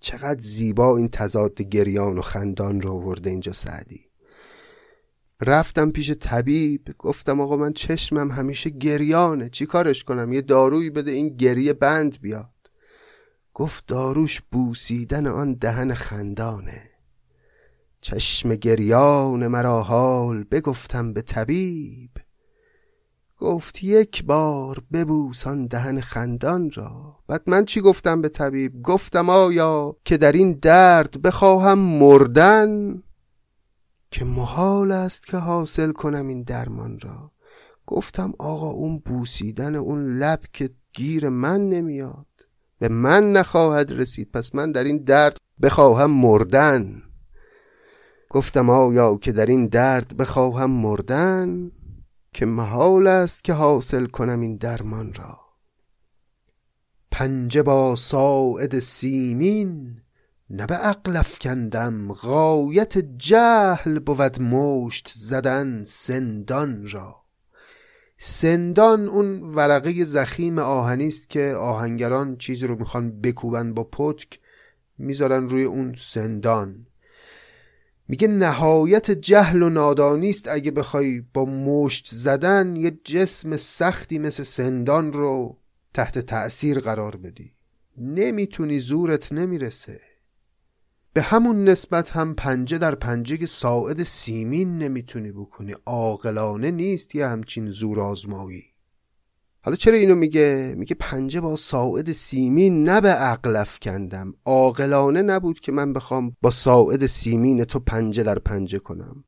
چقدر 0.00 0.42
زیبا 0.42 0.96
این 0.96 1.08
تضاد 1.08 1.62
گریان 1.62 2.18
و 2.18 2.22
خندان 2.22 2.80
رو 2.80 2.92
آورده 2.92 3.30
اینجا 3.30 3.52
سعدی. 3.52 4.10
رفتم 5.40 5.90
پیش 5.90 6.10
طبیب 6.10 6.94
گفتم 6.98 7.40
آقا 7.40 7.56
من 7.56 7.72
چشمم 7.72 8.30
همیشه 8.30 8.70
گریانه 8.70 9.48
چی 9.48 9.66
کارش 9.66 10.04
کنم؟ 10.04 10.32
یه 10.32 10.40
دارویی 10.40 10.90
بده 10.90 11.10
این 11.10 11.28
گریه 11.28 11.72
بند 11.72 12.20
بیاد. 12.20 12.50
گفت 13.54 13.86
داروش 13.86 14.40
بوسیدن 14.50 15.26
آن 15.26 15.54
دهن 15.54 15.94
خندانه. 15.94 16.90
چشم 18.00 18.54
گریان 18.54 19.46
مرا 19.46 19.82
حال 19.82 20.44
بگفتم 20.44 21.12
به 21.12 21.22
طبیب. 21.22 22.10
گفت 23.40 23.84
یک 23.84 24.24
بار 24.24 24.82
ببوسان 24.92 25.66
دهن 25.66 26.00
خندان 26.00 26.70
را. 26.74 27.16
بعد 27.28 27.42
من 27.46 27.64
چی 27.64 27.80
گفتم 27.80 28.22
به 28.22 28.28
طبیب؟ 28.28 28.82
گفتم 28.82 29.30
آیا 29.30 29.96
که 30.04 30.16
در 30.16 30.32
این 30.32 30.52
درد 30.52 31.22
بخواهم 31.22 31.78
مردن؟ 31.78 33.02
که 34.10 34.24
محال 34.24 34.92
است 34.92 35.26
که 35.26 35.36
حاصل 35.36 35.92
کنم 35.92 36.28
این 36.28 36.42
درمان 36.42 37.00
را. 37.00 37.30
گفتم 37.86 38.34
آقا 38.38 38.68
اون 38.68 38.98
بوسیدن 38.98 39.74
اون 39.74 40.18
لب 40.18 40.40
که 40.52 40.70
گیر 40.92 41.28
من 41.28 41.68
نمیاد 41.68 42.26
به 42.78 42.88
من 42.88 43.32
نخواهد 43.32 43.92
رسید 43.92 44.30
پس 44.32 44.54
من 44.54 44.72
در 44.72 44.84
این 44.84 44.98
درد 44.98 45.36
بخواهم 45.62 46.10
مردن. 46.10 47.02
گفتم 48.30 48.70
آیا 48.70 49.16
که 49.16 49.32
در 49.32 49.46
این 49.46 49.66
درد 49.66 50.16
بخواهم 50.16 50.70
مردن؟ 50.70 51.70
که 52.32 52.46
محال 52.46 53.06
است 53.06 53.44
که 53.44 53.52
حاصل 53.52 54.06
کنم 54.06 54.40
این 54.40 54.56
درمان 54.56 55.14
را. 55.14 55.40
پنجه 57.10 57.62
با 57.62 57.96
ساعد 57.96 58.78
سیمین 58.78 60.00
نه 60.50 60.66
به 60.66 60.74
عقل 60.74 61.16
افکندم 61.16 62.12
غایت 62.12 62.98
جهل 62.98 63.98
بود 63.98 64.42
مشت 64.42 65.12
زدن 65.14 65.84
سندان 65.84 66.88
را. 66.88 67.16
سندان 68.18 69.08
اون 69.08 69.42
ورقه 69.42 70.04
زخیم 70.04 70.58
آهنی 70.58 71.06
است 71.06 71.30
که 71.30 71.54
آهنگران 71.54 72.36
چیزی 72.36 72.66
رو 72.66 72.76
می‌خوان 72.78 73.20
بکوبن 73.20 73.74
با 73.74 73.84
پتک 73.84 74.40
می‌ذارن 74.98 75.48
روی 75.48 75.64
اون 75.64 75.94
سندان. 75.98 76.86
میگه 78.10 78.28
نهایت 78.28 79.10
جهل 79.10 79.62
و 79.62 79.70
نادانی 79.70 80.34
اگه 80.50 80.70
بخوای 80.70 81.22
با 81.34 81.44
مشت 81.44 82.08
زدن 82.14 82.76
یه 82.76 82.90
جسم 83.04 83.56
سختی 83.56 84.18
مثل 84.18 84.42
سندان 84.42 85.12
رو 85.12 85.58
تحت 85.94 86.18
تأثیر 86.18 86.80
قرار 86.80 87.16
بدی. 87.16 87.52
نمی‌تونی 87.98 88.78
زورت 88.78 89.32
نمی‌رسه. 89.32 90.00
به 91.12 91.22
همون 91.22 91.64
نسبت 91.64 92.10
هم 92.10 92.34
پنجه 92.34 92.78
در 92.78 92.94
پنجه 92.94 93.46
ساعد 93.46 94.02
سیمین 94.02 94.78
نمی‌تونی 94.78 95.32
بکنی. 95.32 95.74
عاقلانه 95.86 96.70
نیست 96.70 97.14
یه 97.14 97.26
همچین 97.26 97.70
زور 97.70 98.00
آزمایی 98.00 98.64
حالا 99.62 99.76
چرا 99.76 99.94
اینو 99.94 100.14
میگه؟ 100.14 100.74
میگه 100.76 100.96
پنجه 101.00 101.40
با 101.40 101.56
ساعد 101.56 102.12
سیمین 102.12 102.84
نه 102.84 103.00
به 103.00 103.08
عقل 103.08 103.64
کندم 103.82 104.34
عاقلانه 104.44 105.22
نبود 105.22 105.60
که 105.60 105.72
من 105.72 105.92
بخوام 105.92 106.36
با 106.42 106.50
ساعد 106.50 107.06
سیمین 107.06 107.64
تو 107.64 107.78
پنجه 107.78 108.22
در 108.22 108.38
پنجه 108.38 108.78
کنم. 108.78 109.24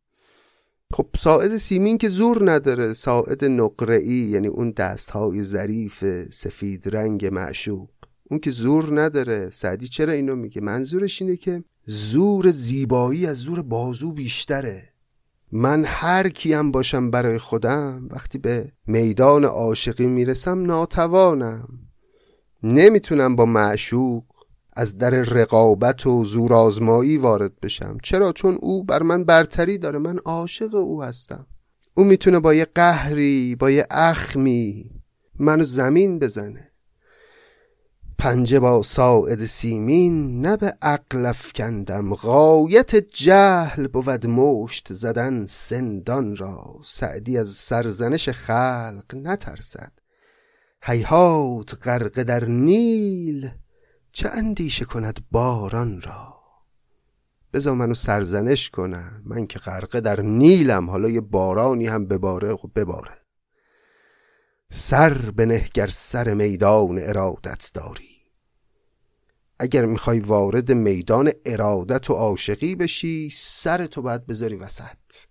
خب 0.92 1.06
ساعد 1.18 1.56
سیمین 1.56 1.98
که 1.98 2.08
زور 2.08 2.52
نداره. 2.52 2.92
ساعد 2.92 3.44
نقره‌ای 3.44 4.14
یعنی 4.14 4.46
اون 4.46 4.70
دستهای 4.70 5.42
ظریف 5.42 6.04
سفید 6.30 6.96
رنگ 6.96 7.26
معشوق. 7.26 7.90
اون 8.30 8.40
که 8.40 8.50
زور 8.50 9.00
نداره. 9.00 9.50
سعدی 9.50 9.88
چرا 9.88 10.12
اینو 10.12 10.36
میگه؟ 10.36 10.60
منظورش 10.60 11.22
اینه 11.22 11.36
که 11.36 11.64
زور 11.86 12.50
زیبایی 12.50 13.26
از 13.26 13.36
زور 13.36 13.62
بازو 13.62 14.12
بیشتره. 14.12 14.91
من 15.52 15.84
هر 15.86 16.28
کیم 16.28 16.72
باشم 16.72 17.10
برای 17.10 17.38
خودم 17.38 18.08
وقتی 18.10 18.38
به 18.38 18.72
میدان 18.86 19.44
عاشقی 19.44 20.06
می‌رسم 20.06 20.62
ناتوانم. 20.62 21.68
نمی‌تونم 22.62 23.36
با 23.36 23.44
معشوق 23.44 24.24
از 24.72 24.98
در 24.98 25.10
رقابت 25.10 26.06
و 26.06 26.24
زورآزمایی 26.24 27.16
وارد 27.16 27.60
بشم. 27.60 27.98
چرا؟ 28.02 28.32
چون 28.32 28.58
او 28.60 28.84
بر 28.84 29.02
من 29.02 29.24
برتری 29.24 29.78
داره. 29.78 29.98
من 29.98 30.18
عاشق 30.18 30.74
او 30.74 31.02
هستم. 31.02 31.46
او 31.94 32.04
می‌تونه 32.04 32.40
با 32.40 32.54
یه 32.54 32.66
قهری 32.74 33.56
با 33.56 33.70
یه 33.70 33.86
اخمی 33.90 34.90
منو 35.38 35.64
زمین 35.64 36.18
بزنه. 36.18 36.71
پنجه 38.22 38.60
با 38.60 38.82
ساعد 38.82 39.44
سیمین 39.44 40.40
نه 40.40 40.56
به 40.56 40.76
عقل 40.82 41.26
افکندم. 41.26 42.14
غایت 42.14 42.96
جهل 42.96 43.86
بود 43.86 44.26
مشت 44.26 44.92
زدن 44.92 45.46
سندان 45.46 46.36
را. 46.36 46.74
سعدی 46.84 47.38
از 47.38 47.48
سرزنش 47.48 48.28
خلق 48.28 49.04
نترسد. 49.14 49.92
هیهات 50.82 51.86
غرق 51.86 52.22
در 52.22 52.44
نیل 52.44 53.50
چه 54.12 54.28
اندیشه 54.28 54.84
کند 54.84 55.20
باران 55.30 56.02
را؟ 56.02 56.34
بذار 57.52 57.74
منو 57.74 57.94
سرزنش 57.94 58.70
کنن 58.70 59.22
من 59.24 59.46
که 59.46 59.58
غرقه 59.58 60.00
در 60.00 60.20
نیلم 60.20 60.90
حالا 60.90 61.08
یه 61.08 61.20
بارانی 61.20 61.86
هم 61.86 62.06
بباره 62.06 62.56
خب 62.56 62.70
بباره. 62.76 63.18
سر 64.70 65.12
بنه 65.12 65.68
گر 65.74 65.86
سر 65.86 66.34
میدان 66.34 66.98
ارادت 67.02 67.70
داری. 67.74 68.11
اگر 69.62 69.84
می‌خوای 69.84 70.20
وارد 70.20 70.72
میدان 70.72 71.30
ارادت 71.46 72.10
و 72.10 72.12
عاشقی 72.12 72.74
بشی 72.74 73.30
سر 73.32 73.86
تو 73.86 74.02
باید 74.02 74.26
بذاری 74.26 74.56
وسط. 74.56 75.26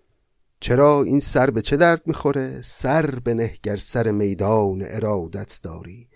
چرا؟ 0.59 1.03
این 1.03 1.19
سر 1.19 1.49
به 1.49 1.61
چه 1.61 1.77
درد 1.77 2.01
می‌خوره؟ 2.05 2.61
سر 2.61 3.05
به 3.19 3.53
گر 3.63 3.75
سر 3.75 4.11
میدان 4.11 4.81
ارادت 4.85 5.59
داری. 5.63 6.07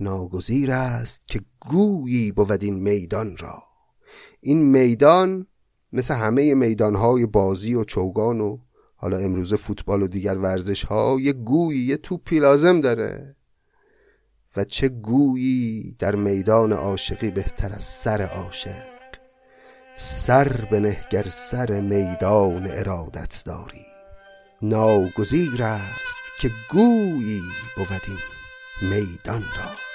ناگزیر 0.00 0.70
است 0.70 1.28
که 1.28 1.40
گویی 1.60 2.32
بود 2.32 2.64
این 2.64 2.74
میدان 2.74 3.36
را. 3.36 3.62
این 4.40 4.62
میدان 4.62 5.46
مثل 5.92 6.14
همه 6.14 6.54
میدانهای 6.54 7.26
بازی 7.26 7.74
و 7.74 7.84
چوگان 7.84 8.40
و 8.40 8.58
حالا 8.96 9.18
امروز 9.18 9.54
فوتبال 9.54 10.02
و 10.02 10.08
دیگر 10.08 10.38
ورزش 10.38 10.84
ها 10.84 11.16
یه 11.20 11.32
گویی 11.32 11.80
یه 11.80 11.96
توپی 11.96 12.38
لازم 12.38 12.80
داره. 12.80 13.36
و 14.56 14.64
چه 14.64 14.88
گویی 14.88 15.96
در 15.98 16.14
میدان 16.14 16.72
عاشقی 16.72 17.30
بهتر 17.30 17.72
از 17.72 17.84
سر 17.84 18.22
عاشق؟ 18.22 18.94
سر 19.94 20.48
بنه 20.48 21.00
گر 21.10 21.22
سر 21.28 21.80
میدان 21.80 22.66
ارادت 22.70 23.42
داری. 23.46 23.86
ناگزیر 24.62 25.62
است 25.62 26.32
که 26.40 26.50
گویی 26.70 27.42
بود 27.76 28.02
این 28.08 28.18
میدان 28.90 29.42
را. 29.42 29.93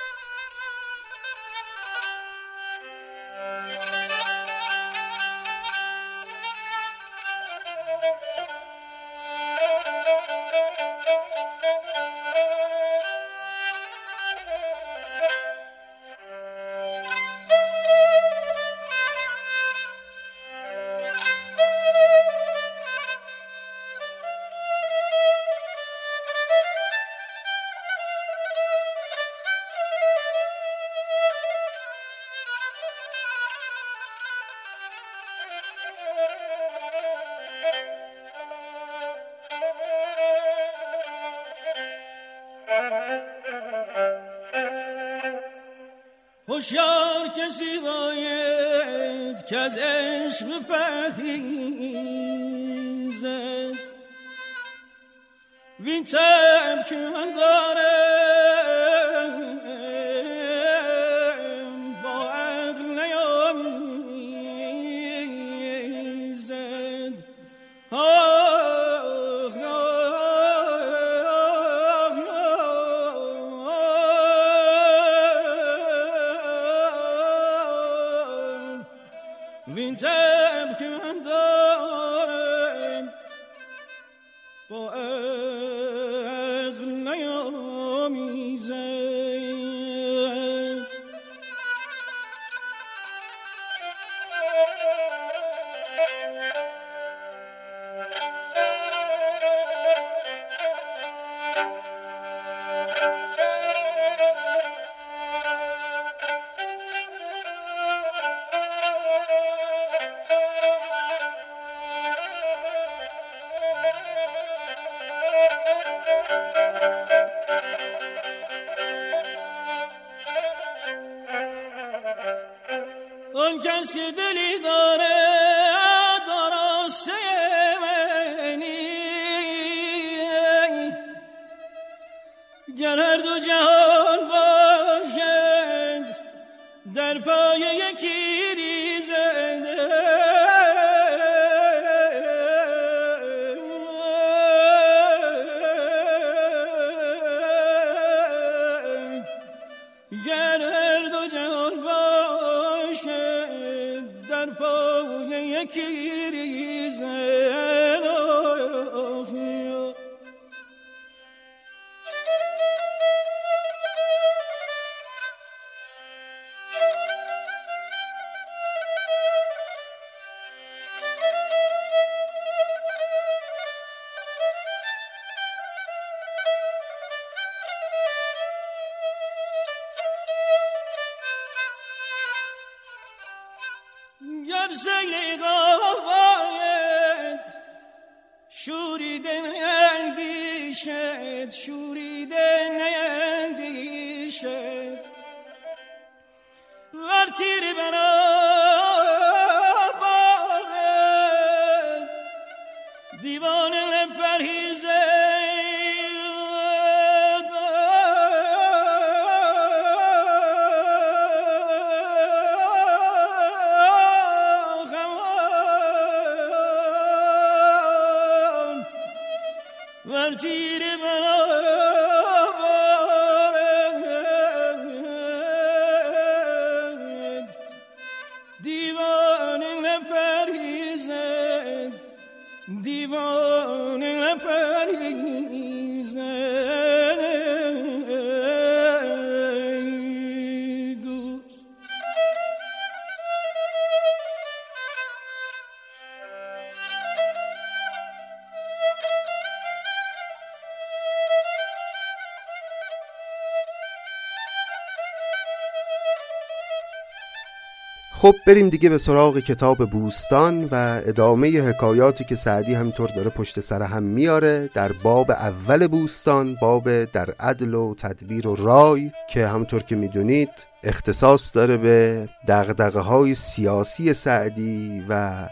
خب 258.21 258.35
بریم 258.47 258.69
دیگه 258.69 258.89
به 258.89 258.97
سراغ 258.97 259.39
کتاب 259.39 259.77
بوستان 259.77 260.67
و 260.71 261.01
ادامه 261.05 261.61
حکایاتی 261.61 262.23
که 262.23 262.35
سعدی 262.35 262.73
همینطور 262.73 263.09
داره 263.15 263.29
پشت 263.29 263.59
سر 263.59 263.81
هم 263.81 264.03
میاره 264.03 264.69
در 264.73 264.91
باب 264.91 265.31
اول 265.31 265.87
بوستان 265.87 266.55
باب 266.61 267.03
در 267.03 267.29
عدل 267.39 267.73
و 267.73 267.95
تدبیر 267.95 268.47
و 268.47 268.55
رای 268.55 269.11
که 269.29 269.47
همونطور 269.47 269.83
که 269.83 269.95
می‌دونید 269.95 270.49
اختصاص 270.83 271.55
داره 271.55 271.77
به 271.77 272.29
دغدغه 272.47 272.99
های 272.99 273.35
سیاسی 273.35 274.13
سعدی 274.13 275.05
و 275.09 275.47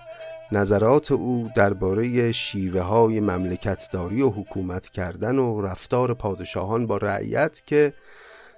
نظرات 0.52 1.12
او 1.12 1.50
درباره 1.56 2.32
شیوه 2.32 2.82
های 2.82 3.20
مملکتداری 3.20 4.22
و 4.22 4.30
حکومت 4.30 4.90
کردن 4.90 5.40
و 5.40 5.62
رفتار 5.62 6.14
پادشاهان 6.14 6.88
با 6.88 6.98
رعیت 6.98 7.62
که 7.66 7.94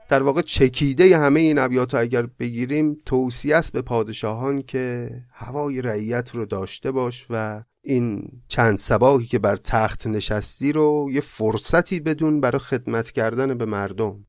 در 0.09 0.23
واقع 0.23 0.41
چکیده 0.41 1.17
همه 1.17 1.39
این 1.39 1.57
ابیات 1.57 1.93
اگر 1.95 2.25
بگیریم 2.25 2.97
توصیه 3.05 3.55
است 3.55 3.73
به 3.73 3.81
پادشاهان 3.81 4.61
که 4.61 5.11
هوای 5.31 5.81
رعیت 5.81 6.35
رو 6.35 6.45
داشته 6.45 6.91
باش 6.91 7.27
و 7.29 7.63
این 7.81 8.31
چند 8.47 8.77
سباهی 8.77 9.25
که 9.25 9.39
بر 9.39 9.55
تخت 9.55 10.07
نشستی 10.07 10.71
رو 10.71 11.09
یه 11.11 11.21
فرصتی 11.21 11.99
بدون 11.99 12.41
برای 12.41 12.59
خدمت 12.59 13.11
کردن 13.11 13.57
به 13.57 13.65
مردم. 13.65 14.25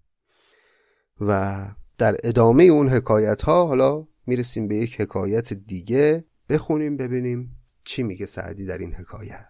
و 1.20 1.66
در 1.98 2.16
ادامه 2.24 2.64
اون 2.64 2.88
حکایت 2.88 3.42
ها 3.42 3.66
حالا 3.66 4.06
می‌رسیم 4.26 4.68
به 4.68 4.76
یک 4.76 5.00
حکایت 5.00 5.52
دیگه. 5.52 6.24
بخونیم 6.48 6.96
ببینیم 6.96 7.56
چی 7.84 8.02
میگه 8.02 8.26
سعدی 8.26 8.66
در 8.66 8.78
این 8.78 8.94
حکایت. 8.94 9.46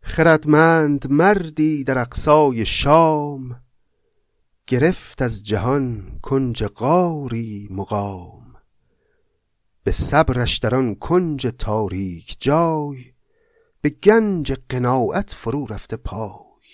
خردمند 0.00 1.10
مردی 1.10 1.84
در 1.84 1.98
اقصای 1.98 2.66
شام 2.66 3.65
گرفت 4.68 5.22
از 5.22 5.42
جهان 5.42 6.18
کنج 6.22 6.64
غاری 6.64 7.68
مقام. 7.70 8.56
به 9.84 9.92
صبرش 9.92 10.58
در 10.58 10.74
آن 10.74 10.94
کنج 10.94 11.46
تاریک 11.58 12.36
جای 12.40 13.04
به 13.80 13.88
گنج 13.90 14.52
قناعت 14.68 15.34
فرو 15.34 15.66
رفته 15.66 15.96
پای. 15.96 16.66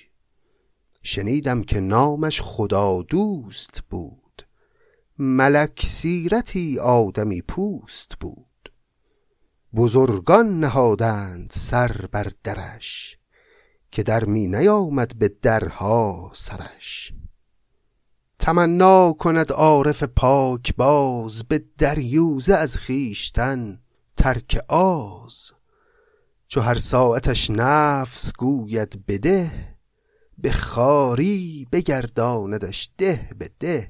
شنیدم 1.03 1.63
که 1.63 1.81
نامش 1.81 2.41
خدا 2.41 3.03
دوست 3.03 3.83
بود 3.91 4.47
ملک 5.19 5.83
سیرتی 5.87 6.79
آدمی 6.79 7.43
پوست 7.43 8.13
بود. 8.21 8.73
بزرگان 9.75 10.61
نهادند 10.61 11.51
سر 11.51 12.07
بر 12.13 12.33
درش 12.43 13.19
که 13.91 14.03
در 14.03 14.25
می 14.25 14.49
نیامد 14.49 15.19
به 15.19 15.29
درها 15.29 16.31
سرش. 16.35 17.13
تمنا 18.43 19.13
کند 19.13 19.53
عارف 19.53 20.03
پاک 20.03 20.77
باز 20.77 21.43
به 21.43 21.65
دریوزه 21.79 22.55
از 22.55 22.77
خیشتن 22.77 23.81
ترک 24.17 24.61
آز. 24.69 25.53
چو 26.49 26.61
هر 26.61 26.75
ساعتش 26.75 27.51
نفس 27.51 28.33
گوید 28.39 29.07
بده 29.07 29.51
به 30.39 30.53
خاری 30.53 31.67
بگرداندش 31.73 32.91
ده 32.99 33.31
به 33.39 33.51
ده. 33.61 33.89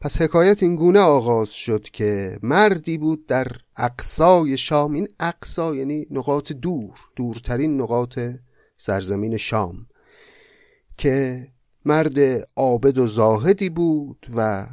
پس 0.00 0.22
حکایت 0.22 0.62
این 0.62 0.76
گونه 0.76 1.00
آغاز 1.00 1.50
شد 1.50 1.82
که 1.82 2.38
مردی 2.42 2.98
بود 2.98 3.26
در 3.26 3.48
اقصای 3.76 4.58
شام. 4.58 4.92
این 4.92 5.08
اقصا 5.20 5.74
یعنی 5.74 6.06
نقاط 6.10 6.52
دور 6.52 6.98
دورترین 7.16 7.80
نقاط 7.80 8.18
سرزمین 8.76 9.36
شام 9.36 9.86
که 10.96 11.46
مرد 11.86 12.18
عابد 12.56 12.98
و 12.98 13.06
زاهدی 13.06 13.70
بود 13.70 14.26
و 14.34 14.66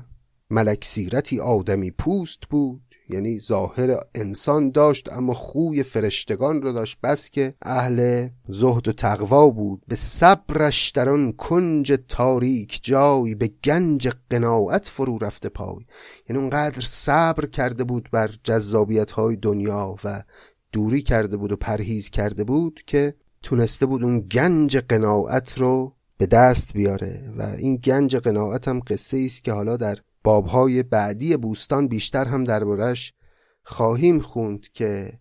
ملک 0.50 0.86
سیرتی 0.86 1.40
آدمی 1.40 1.92
پوست 1.92 2.40
بود. 2.50 2.82
یعنی 3.10 3.40
ظاهر 3.40 4.00
انسان 4.16 4.72
داشت 4.72 5.10
اما 5.12 5.34
خوی 5.34 5.84
فرشتگان 5.84 6.62
رو 6.62 6.74
داشت. 6.74 6.98
بس 7.04 7.30
که 7.30 7.54
اهل 7.62 8.28
زهد 8.48 8.88
و 8.88 8.92
تقوا 8.92 9.50
بود. 9.50 9.84
به 9.88 9.96
صبرش 9.96 10.90
در 10.90 11.10
آن 11.10 11.32
کنج 11.32 12.00
تاریک 12.08 12.80
جای 12.84 13.36
به 13.36 13.52
گنج 13.64 14.10
قناعت 14.30 14.88
فرو 14.88 15.18
رفته 15.18 15.50
پای. 15.50 15.86
یعنی 16.30 16.42
اونقدر 16.42 16.82
صبر 16.82 17.46
کرده 17.46 17.84
بود 17.84 18.10
بر 18.12 18.32
جذابیت 18.44 19.12
های 19.12 19.36
دنیا 19.36 19.96
و 20.04 20.24
دوری 20.72 21.02
کرده 21.02 21.38
بود 21.38 21.52
و 21.52 21.56
پرهیز 21.56 22.10
کرده 22.10 22.44
بود 22.44 22.82
که 22.88 23.16
تونسته 23.44 23.86
بود 23.86 24.04
اون 24.04 24.20
گنج 24.20 24.78
قناعت 24.78 25.58
رو 25.58 25.96
به 26.24 26.28
دست 26.28 26.74
بیاره 26.74 27.34
و 27.38 27.42
این 27.42 27.76
گنج 27.76 28.16
قناعت 28.16 28.68
هم 28.68 28.80
قصه 28.80 29.24
است 29.26 29.44
که 29.44 29.52
حالا 29.52 29.78
در 29.78 29.98
بابهای 30.24 30.84
بعدی 30.84 31.38
بوستان 31.38 31.88
بیشتر 31.88 32.26
هم 32.26 32.44
دربارش 32.44 33.14
خواهیم 33.64 34.20
خوند 34.20 34.68
که 34.74 35.14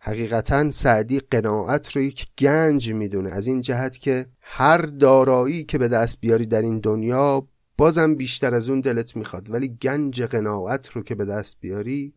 حقیقتا 0.00 0.72
سعدی 0.72 1.20
قناعت 1.20 1.92
رو 1.92 2.02
یک 2.02 2.26
گنج 2.38 2.92
می‌دونه. 2.92 3.30
از 3.30 3.46
این 3.46 3.60
جهت 3.60 3.98
که 3.98 4.26
هر 4.40 4.78
دارایی 4.78 5.64
که 5.64 5.78
به 5.78 5.88
دست 5.88 6.20
بیاری 6.20 6.46
در 6.46 6.62
این 6.62 6.78
دنیا 6.78 7.48
بازم 7.76 8.14
بیشتر 8.14 8.54
از 8.54 8.68
اون 8.68 8.80
دلت 8.80 9.16
می‌خواد. 9.16 9.50
ولی 9.50 9.68
گنج 9.68 10.22
قناعت 10.22 10.90
رو 10.90 11.02
که 11.02 11.14
به 11.14 11.24
دست 11.24 11.60
بیاری 11.60 12.14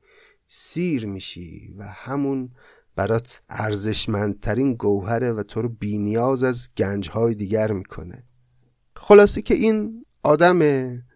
سیر 0.48 1.06
میشی 1.06 1.74
و 1.78 1.84
همون 1.84 2.50
برات 2.98 3.42
ارزشمندترین 3.50 4.74
گوهره 4.74 5.32
و 5.32 5.44
تو 5.44 5.62
رو 5.62 5.70
بینیاز 5.70 6.44
از 6.44 6.70
گنجهای 6.78 7.36
دیگر 7.36 7.72
می‌کنه. 7.72 8.24
خلاصه 8.96 9.42
که 9.42 9.54
این 9.54 10.06
آدم 10.24 10.62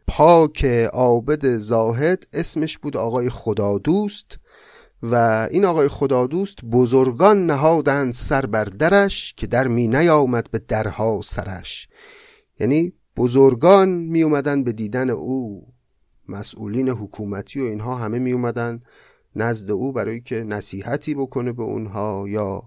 پاک 0.08 0.66
عابد 0.94 1.58
زاهد 1.58 2.28
اسمش 2.34 2.78
بود 2.78 2.98
آقای 2.98 3.30
خدادوست 3.30 4.40
و 5.04 5.16
این 5.52 5.66
آقای 5.66 5.88
خدادوست 5.88 6.66
بزرگان 6.72 7.46
نهادند 7.46 8.14
سر 8.14 8.46
بر 8.46 8.64
درش 8.64 9.34
که 9.38 9.48
در 9.48 9.68
می 9.68 9.88
نیامد 9.88 10.52
به 10.52 10.60
درها 10.60 11.22
سرش. 11.26 11.88
یعنی 12.60 12.94
بزرگان 13.18 13.90
می 13.90 14.24
اومدن 14.24 14.64
به 14.64 14.72
دیدن 14.72 15.10
او 15.10 15.68
مسئولین 16.28 16.90
حکومتی 16.90 17.62
و 17.62 17.64
اینها 17.64 17.96
همه 17.96 18.20
می 18.20 18.32
اومدن 18.32 18.82
نزد 19.36 19.72
او 19.72 19.94
برای 19.94 20.22
که 20.22 20.36
نصیحتی 20.36 21.16
بکنه 21.16 21.52
به 21.52 21.64
اونها 21.64 22.26
یا 22.28 22.64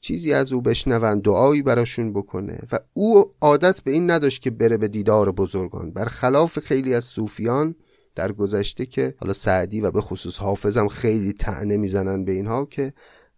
چیزی 0.00 0.32
از 0.32 0.52
او 0.52 0.62
بشنون 0.62 1.18
دعایی 1.18 1.62
براشون 1.62 2.12
بکنه. 2.12 2.58
و 2.72 2.78
او 2.94 3.34
عادت 3.40 3.80
به 3.82 3.90
این 3.90 4.10
نداشت 4.10 4.42
که 4.42 4.50
بره 4.50 4.76
به 4.76 4.88
دیدار 4.88 5.32
بزرگان. 5.32 5.90
برخلاف 5.90 6.58
خیلی 6.58 6.94
از 6.94 7.04
صوفیان 7.04 7.74
در 8.14 8.32
گذشته 8.32 8.86
که 8.86 9.14
حالا 9.20 9.32
سعدی 9.32 9.80
و 9.80 9.90
به 9.90 10.00
خصوص 10.00 10.38
حافظم 10.38 10.88
خیلی 10.88 11.32
تعنه 11.32 11.76
می‌زنن 11.76 12.24
به 12.24 12.32
اینها 12.32 12.64
که 12.64 12.92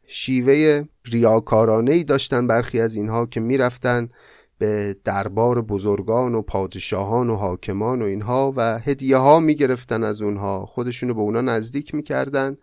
شیوه 0.07 0.85
ریاکارانه 1.05 1.93
ای 1.93 2.05
داشتن 2.05 2.47
برخی 2.47 2.81
از 2.81 2.97
اینها 2.97 3.27
که 3.27 3.41
می‌رفتن 3.41 4.09
به 4.59 4.97
دربار 5.05 5.63
بزرگان 5.63 6.35
و 6.35 6.43
پادشاهان 6.43 7.31
و 7.31 7.37
حاکمان 7.37 8.03
و 8.03 8.05
اینها 8.05 8.53
و 8.57 8.79
هدیه 8.79 9.17
ها 9.17 9.41
می‌گرفتن 9.41 10.05
از 10.05 10.23
اونها. 10.23 10.67
خودشونو 10.67 11.15
به 11.15 11.21
اونا 11.21 11.41
نزدیک 11.41 11.95
می‌کردن 11.95 12.57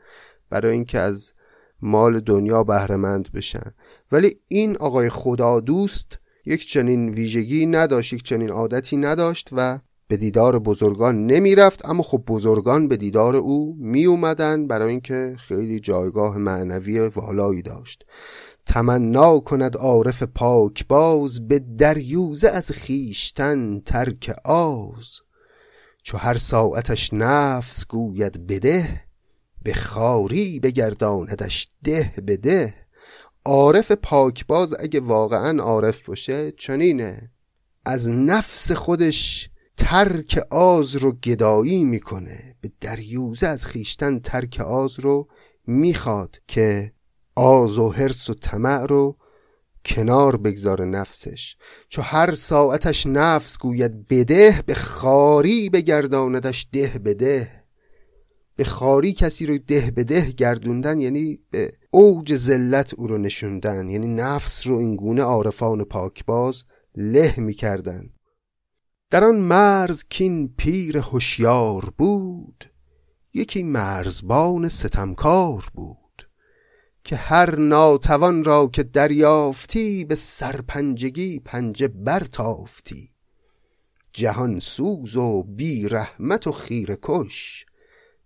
برای 0.50 0.72
اینکه 0.72 1.00
از 1.00 1.32
مال 1.82 2.20
دنیا 2.20 2.64
بهرهمند 2.64 3.32
بشن. 3.32 3.74
ولی 4.12 4.36
این 4.48 4.78
آقای 4.78 5.10
خدا 5.10 5.60
دوست 5.60 6.20
یک 6.46 6.68
چنین 6.68 7.10
ویژگی 7.10 7.66
نداشت 7.66 8.14
یک 8.14 8.24
چنین 8.24 8.50
عادتی 8.50 8.98
نداشت 8.98 9.50
و 9.52 9.80
به 10.08 10.18
دیدار 10.18 10.60
بزرگان 10.60 11.26
نمی‌رفت. 11.26 11.90
اما 11.90 12.04
خب 12.04 12.24
بزرگان 12.28 12.88
به 12.88 12.98
دیدار 12.98 13.36
او 13.36 13.76
می 13.80 14.06
اومدن 14.06 14.68
برای 14.68 14.90
اینکه 14.90 15.36
خیلی 15.40 15.80
جایگاه 15.80 16.38
معنوی 16.38 17.00
والایی 17.00 17.62
داشت. 17.62 18.06
تمنا 18.66 19.40
کند 19.40 19.78
عارف 19.78 20.24
پاک 20.24 20.88
باز 20.88 21.48
به 21.48 21.60
دریوزه 21.60 22.50
از 22.50 22.72
خیشتن 22.72 23.80
ترک 23.80 24.36
آز. 24.46 25.20
چو 26.04 26.18
هر 26.18 26.38
ساعتش 26.38 27.14
نفس 27.14 27.88
گوید 27.88 28.48
بده 28.48 29.02
به 29.64 29.74
خاری 29.74 30.60
بگرداندش 30.60 31.68
ده 31.84 32.14
بده 32.28 32.74
عارف 33.46 33.92
پاکباز 33.92 34.76
اگه 34.80 35.00
واقعا 35.00 35.64
عارف 35.64 36.06
باشه 36.06 36.52
چنینه. 36.52 37.32
از 37.86 38.10
نفس 38.10 38.72
خودش 38.72 39.50
ترک 39.78 40.46
آز 40.50 40.96
رو 40.96 41.12
گدایی 41.12 41.84
می‌کنه. 41.84 42.56
به 42.62 42.72
دریوزه 42.82 43.48
از 43.48 43.66
خیشتن 43.66 44.20
ترک 44.20 44.60
آز 44.60 45.00
رو 45.00 45.28
می‌خواد 45.68 46.38
که 46.48 46.94
آز 47.36 47.78
و 47.78 47.90
حرس 47.90 48.30
و 48.30 48.34
طمع 48.34 48.86
رو 48.86 49.18
کنار 49.86 50.38
بگذار 50.38 50.86
نفسش 50.86 51.56
چو 51.90 52.02
هر 52.02 52.34
ساعتش 52.34 53.06
نفس 53.06 53.58
گوید 53.58 54.08
بده 54.08 54.64
به 54.66 54.74
خاری 54.74 55.70
بگرداندش 55.70 56.68
ده 56.72 57.02
بده 57.06 57.64
به 58.56 58.64
خاری 58.64 59.14
کسی 59.14 59.46
رو 59.46 59.58
ده 59.58 59.92
به 59.92 60.04
ده 60.04 60.32
گردوندن 60.32 61.00
یعنی 61.00 61.40
به 61.52 61.74
اوج 61.92 62.36
ذلت 62.36 62.94
او 62.94 63.08
رو 63.08 63.18
نشوندن 63.18 63.90
یعنی 63.90 64.16
نفس 64.16 64.68
رو 64.68 64.78
اینگونه 64.78 65.22
عارفان 65.22 65.84
پاکباز 65.84 66.64
له 66.96 67.40
می‌کردن. 67.40 68.10
در 69.10 69.24
آن 69.24 69.36
مرز 69.36 70.04
کین 70.10 70.54
پیر 70.58 70.98
هوشیار 70.98 71.94
بود 71.98 72.72
یکی 73.34 73.64
مرزبان 73.64 74.70
ستمکار 74.70 75.70
بود. 75.74 76.03
که 77.04 77.16
هر 77.16 77.56
ناتوان 77.56 78.44
را 78.44 78.68
که 78.68 78.84
دریافتی 78.84 80.06
به 80.06 80.16
سرپنجگی 80.16 81.40
پنجه 81.40 81.88
برتافتی. 81.88 83.10
جهان 84.14 84.60
سوز 84.60 85.16
و 85.16 85.44
بی 85.44 85.88
رحمت 85.88 86.48
و 86.48 86.52
خیر 86.52 86.98
کش 87.02 87.66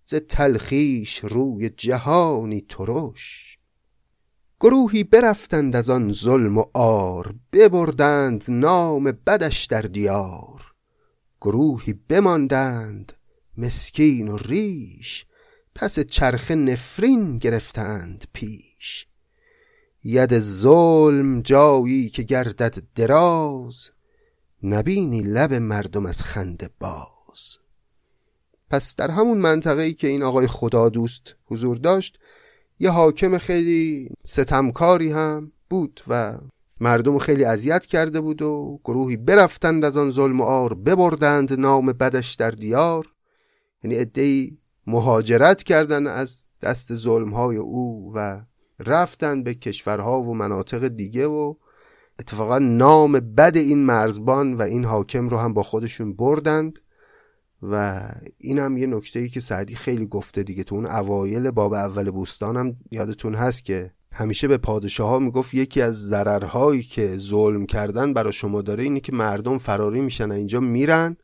ز 0.05 0.15
تلخیش 0.15 1.19
روی 1.19 1.69
جهانی 1.69 2.65
ترش. 2.69 3.57
گروهی 4.59 5.03
برفتند 5.03 5.75
از 5.75 5.89
آن 5.89 6.13
ظلم 6.13 6.57
و 6.57 6.63
آر 6.73 7.35
ببردند 7.53 8.43
نام 8.47 9.03
بدش 9.03 9.65
در 9.65 9.81
دیار. 9.81 10.73
گروهی 11.41 11.93
بماندند 11.93 13.13
مسکین 13.57 14.27
و 14.27 14.37
ریش 14.37 15.25
پس 15.75 15.99
چرخ 15.99 16.51
نفرین 16.51 17.37
گرفتند 17.37 18.25
پیش. 18.33 18.66
ید 20.03 20.39
ظلم 20.39 21.41
جایی 21.41 22.09
که 22.09 22.23
گردد 22.23 22.83
دراز 22.95 23.89
نبینی 24.63 25.21
لب 25.21 25.53
مردم 25.53 26.05
از 26.05 26.23
خنده 26.23 26.69
باز. 26.79 27.57
پس 28.69 28.95
در 28.95 29.11
همون 29.11 29.37
منطقه 29.37 29.81
ای 29.81 29.93
که 29.93 30.07
این 30.07 30.23
آقای 30.23 30.47
خدا 30.47 30.89
دوست 30.89 31.35
حضور 31.45 31.77
داشت 31.77 32.19
یه 32.79 32.89
حاکم 32.89 33.37
خیلی 33.37 34.09
ستمکاری 34.23 35.11
هم 35.11 35.51
بود 35.69 36.01
و 36.07 36.37
مردم 36.79 37.17
خیلی 37.17 37.45
اذیت 37.45 37.85
کرده 37.85 38.21
بود 38.21 38.41
و 38.41 38.79
گروهی 38.83 39.17
برفتند 39.17 39.85
از 39.85 39.97
آن 39.97 40.11
ظلم 40.11 40.41
و 40.41 40.43
آر 40.43 40.73
ببردند 40.73 41.59
نام 41.59 41.85
بدش 41.85 42.33
در 42.33 42.51
دیار. 42.51 43.13
یعنی 43.83 43.97
ادهی 43.97 44.57
مهاجرت 44.87 45.63
کردن 45.63 46.07
از 46.07 46.45
دست 46.61 46.95
ظلم 46.95 47.33
های 47.33 47.57
او 47.57 48.11
و 48.15 48.41
رفتن 48.79 49.43
به 49.43 49.53
کشورها 49.53 50.21
و 50.21 50.35
مناطق 50.35 50.87
دیگه 50.87 51.27
و 51.27 51.53
اتفاقا 52.19 52.59
نام 52.59 53.11
بد 53.11 53.57
این 53.57 53.85
مرزبان 53.85 54.53
و 54.53 54.61
این 54.61 54.85
حاکم 54.85 55.29
رو 55.29 55.37
هم 55.37 55.53
با 55.53 55.63
خودشون 55.63 56.13
بردند 56.13 56.79
و 57.61 58.01
این 58.37 58.59
هم 58.59 58.77
یه 58.77 58.87
نکته 58.87 59.19
ای 59.19 59.29
که 59.29 59.39
سعدی 59.39 59.75
خیلی 59.75 60.05
گفته 60.05 60.43
دیگه 60.43 60.63
تو 60.63 60.75
اون 60.75 60.85
اوایل 60.85 61.51
باب 61.51 61.73
اول 61.73 62.11
بوستان 62.11 62.57
هم 62.57 62.75
یادتون 62.91 63.35
هست 63.35 63.65
که 63.65 63.91
همیشه 64.13 64.47
به 64.47 64.57
پادشاه 64.57 65.09
ها 65.09 65.19
می‌گفت 65.19 65.53
یکی 65.53 65.81
از 65.81 66.07
ضررهایی 66.07 66.83
که 66.83 67.17
ظلم 67.17 67.65
کردن 67.65 68.13
برای 68.13 68.33
شما 68.33 68.61
داره 68.61 68.83
اینه 68.83 68.99
که 68.99 69.13
مردم 69.13 69.57
فراری 69.57 70.01
میشن 70.01 70.31
اینجا 70.31 70.59
میرن 70.59 71.17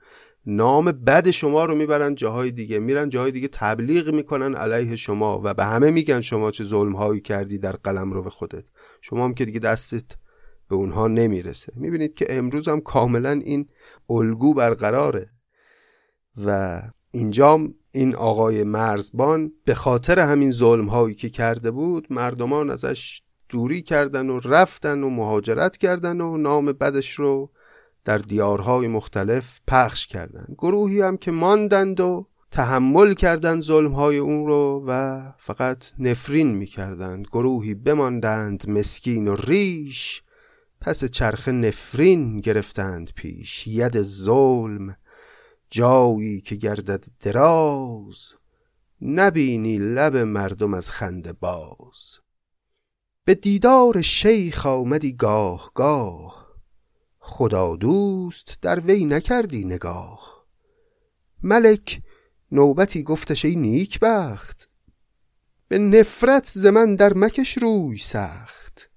نام 0.45 0.85
بد 0.85 1.29
شما 1.29 1.65
رو 1.65 1.75
می‌برن 1.75 2.15
جاهای 2.15 2.51
دیگه 2.51 2.79
میرن 2.79 3.09
جاهای 3.09 3.31
دیگه 3.31 3.47
تبلیغ 3.47 4.13
می‌کنن 4.13 4.55
علیه 4.55 4.95
شما 4.95 5.41
و 5.43 5.53
به 5.53 5.65
همه 5.65 5.91
میگن 5.91 6.21
شما 6.21 6.51
چه 6.51 6.63
ظلم 6.63 6.95
هایی 6.95 7.21
کردی 7.21 7.57
در 7.57 7.71
قلم 7.71 8.13
رو 8.13 8.23
به 8.23 8.29
خودت. 8.29 8.63
شما 9.01 9.25
هم 9.25 9.33
که 9.33 9.45
دیگه 9.45 9.59
دستت 9.59 10.05
به 10.69 10.75
اونها 10.75 11.07
نمی‌رسه. 11.07 11.73
می‌بینید 11.75 12.13
که 12.13 12.25
امروز 12.29 12.67
هم 12.67 12.81
کاملا 12.81 13.31
این 13.31 13.67
الگو 14.09 14.53
برقراره 14.53 15.29
و 16.45 16.81
اینجا 17.11 17.59
این 17.91 18.15
آقای 18.15 18.63
مرزبان 18.63 19.51
به 19.65 19.75
خاطر 19.75 20.19
همین 20.19 20.51
ظلم 20.51 20.85
هایی 20.85 21.15
که 21.15 21.29
کرده 21.29 21.71
بود 21.71 22.07
مردمان 22.09 22.69
ازش 22.69 23.21
دوری 23.49 23.81
کردن 23.81 24.29
و 24.29 24.39
رفتن 24.39 25.03
و 25.03 25.09
مهاجرت 25.09 25.77
کردن 25.77 26.21
و 26.21 26.37
نام 26.37 26.65
بدش 26.65 27.11
رو 27.11 27.51
در 28.05 28.17
دیارهای 28.17 28.87
مختلف 28.87 29.59
پخش 29.67 30.07
کردند. 30.07 30.55
گروهی 30.57 31.01
هم 31.01 31.17
که 31.17 31.31
ماندند 31.31 31.99
و 31.99 32.27
تحمل 32.51 33.13
کردند 33.13 33.61
ظلمهای 33.61 34.17
اون 34.17 34.47
رو 34.47 34.83
و 34.87 35.21
فقط 35.37 35.85
نفرین 35.99 36.55
می‌کردند. 36.55 37.27
گروهی 37.27 37.73
بماندند 37.73 38.69
مسکین 38.69 39.27
و 39.27 39.35
ریش 39.35 40.23
پس 40.81 41.05
چرخ 41.05 41.47
نفرین 41.47 42.39
گرفتند 42.39 43.11
پیش. 43.15 43.67
ید 43.67 44.01
ظلم 44.01 44.95
جایی 45.69 46.41
که 46.41 46.55
گردد 46.55 47.05
دراز 47.19 48.33
نبینی 49.01 49.77
لب 49.77 50.17
مردم 50.17 50.73
از 50.73 50.91
خنده 50.91 51.33
باز. 51.33 52.19
به 53.25 53.35
دیدار 53.35 54.01
شیخ 54.01 54.65
آمدی 54.65 55.13
گاه 55.13 55.71
گاه 55.75 56.42
خدا 57.25 57.75
دوست 57.75 58.57
در 58.61 58.79
وی 58.79 59.05
نکردی 59.05 59.65
نگاه. 59.65 60.45
ملک 61.43 62.01
نوبتی 62.51 63.03
گفتش 63.03 63.45
ای 63.45 63.55
نیک 63.55 63.99
بخت 63.99 64.69
به 65.67 65.77
نفرت 65.77 66.47
ز 66.47 66.65
من 66.65 66.95
در 66.95 67.13
مکش 67.13 67.57
روی 67.57 67.97
سخت. 67.97 68.89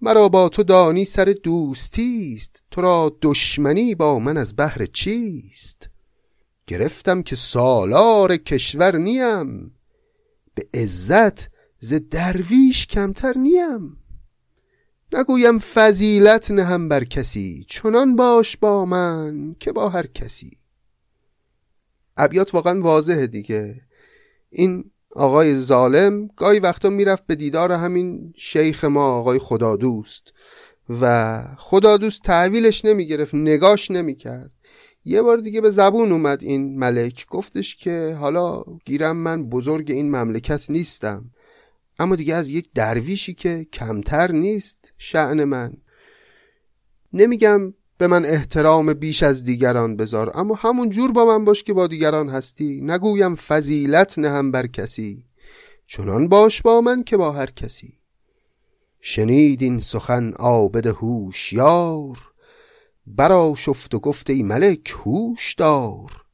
مرا 0.00 0.28
با 0.28 0.48
تو 0.48 0.62
دانی 0.62 1.04
سر 1.04 1.24
دوستیست 1.24 2.62
تو 2.70 2.80
را 2.80 3.16
دشمنی 3.22 3.94
با 3.94 4.18
من 4.18 4.36
از 4.36 4.56
بهر 4.56 4.86
چیست؟ 4.86 5.88
گرفتم 6.66 7.22
که 7.22 7.36
سالار 7.36 8.36
کشور 8.36 8.96
نیم 8.96 9.74
به 10.54 10.68
عزت 10.74 11.50
ز 11.78 11.94
درویش 12.10 12.86
کمتر 12.86 13.32
نیم. 13.36 13.99
نگویم 15.12 15.58
فضیلت 15.58 16.50
نهم 16.50 16.88
بر 16.88 17.04
کسی 17.04 17.64
چنان 17.68 18.16
باش 18.16 18.56
با 18.56 18.84
من 18.84 19.54
که 19.60 19.72
با 19.72 19.88
هر 19.88 20.06
کسی. 20.06 20.50
ابیات 22.16 22.54
واقعا 22.54 22.80
واضحه 22.80 23.26
دیگه. 23.26 23.80
این 24.50 24.90
آقای 25.10 25.56
ظالم 25.56 26.26
گاهی 26.36 26.58
وقتا 26.58 26.90
می‌رفت 26.90 27.26
به 27.26 27.34
دیدار 27.34 27.72
همین 27.72 28.34
شیخ 28.36 28.84
ما 28.84 29.18
آقای 29.18 29.38
خدا 29.38 29.76
دوست 29.76 30.32
و 31.00 31.44
خدا 31.58 31.96
دوست 31.96 32.22
تحویلش 32.22 32.84
نمی‌گرفت 32.84 33.34
نگاش 33.34 33.90
نمی‌کرد. 33.90 34.50
یه 35.04 35.22
بار 35.22 35.36
دیگه 35.36 35.60
به 35.60 35.70
زبون 35.70 36.12
اومد 36.12 36.42
این 36.42 36.78
ملک. 36.78 37.26
گفتش 37.28 37.76
که 37.76 38.16
حالا 38.20 38.62
گیرم 38.84 39.16
من 39.16 39.48
بزرگ 39.48 39.90
این 39.90 40.16
مملکت 40.16 40.70
نیستم. 40.70 41.30
اما 42.00 42.16
دیگه 42.16 42.34
از 42.34 42.50
یک 42.50 42.70
درویشی 42.74 43.34
که 43.34 43.66
کمتر 43.72 44.32
نیست 44.32 44.92
شعن 44.98 45.44
من. 45.44 45.72
نمیگم 47.12 47.74
به 47.98 48.06
من 48.06 48.24
احترام 48.24 48.94
بیش 48.94 49.22
از 49.22 49.44
دیگران 49.44 49.96
بذار 49.96 50.32
اما 50.34 50.54
همون 50.54 50.90
جور 50.90 51.12
با 51.12 51.24
من 51.24 51.44
باش 51.44 51.64
که 51.64 51.72
با 51.72 51.86
دیگران 51.86 52.28
هستی. 52.28 52.80
نگویم 52.80 53.34
فضیلت 53.34 54.18
نهم 54.18 54.52
بر 54.52 54.66
کسی 54.66 55.24
چنان 55.86 56.28
باش 56.28 56.62
با 56.62 56.80
من 56.80 57.02
که 57.02 57.16
با 57.16 57.32
هر 57.32 57.50
کسی. 57.50 57.98
شنید 59.00 59.62
این 59.62 59.78
سخن 59.78 60.32
آبد 60.38 60.86
هوشیار 60.86 62.18
برا 63.06 63.54
شفت 63.56 63.94
و 63.94 63.98
گفت 63.98 64.30
ای 64.30 64.42
ملک 64.42 64.94
هوش 65.04 65.54
دار. 65.54 66.24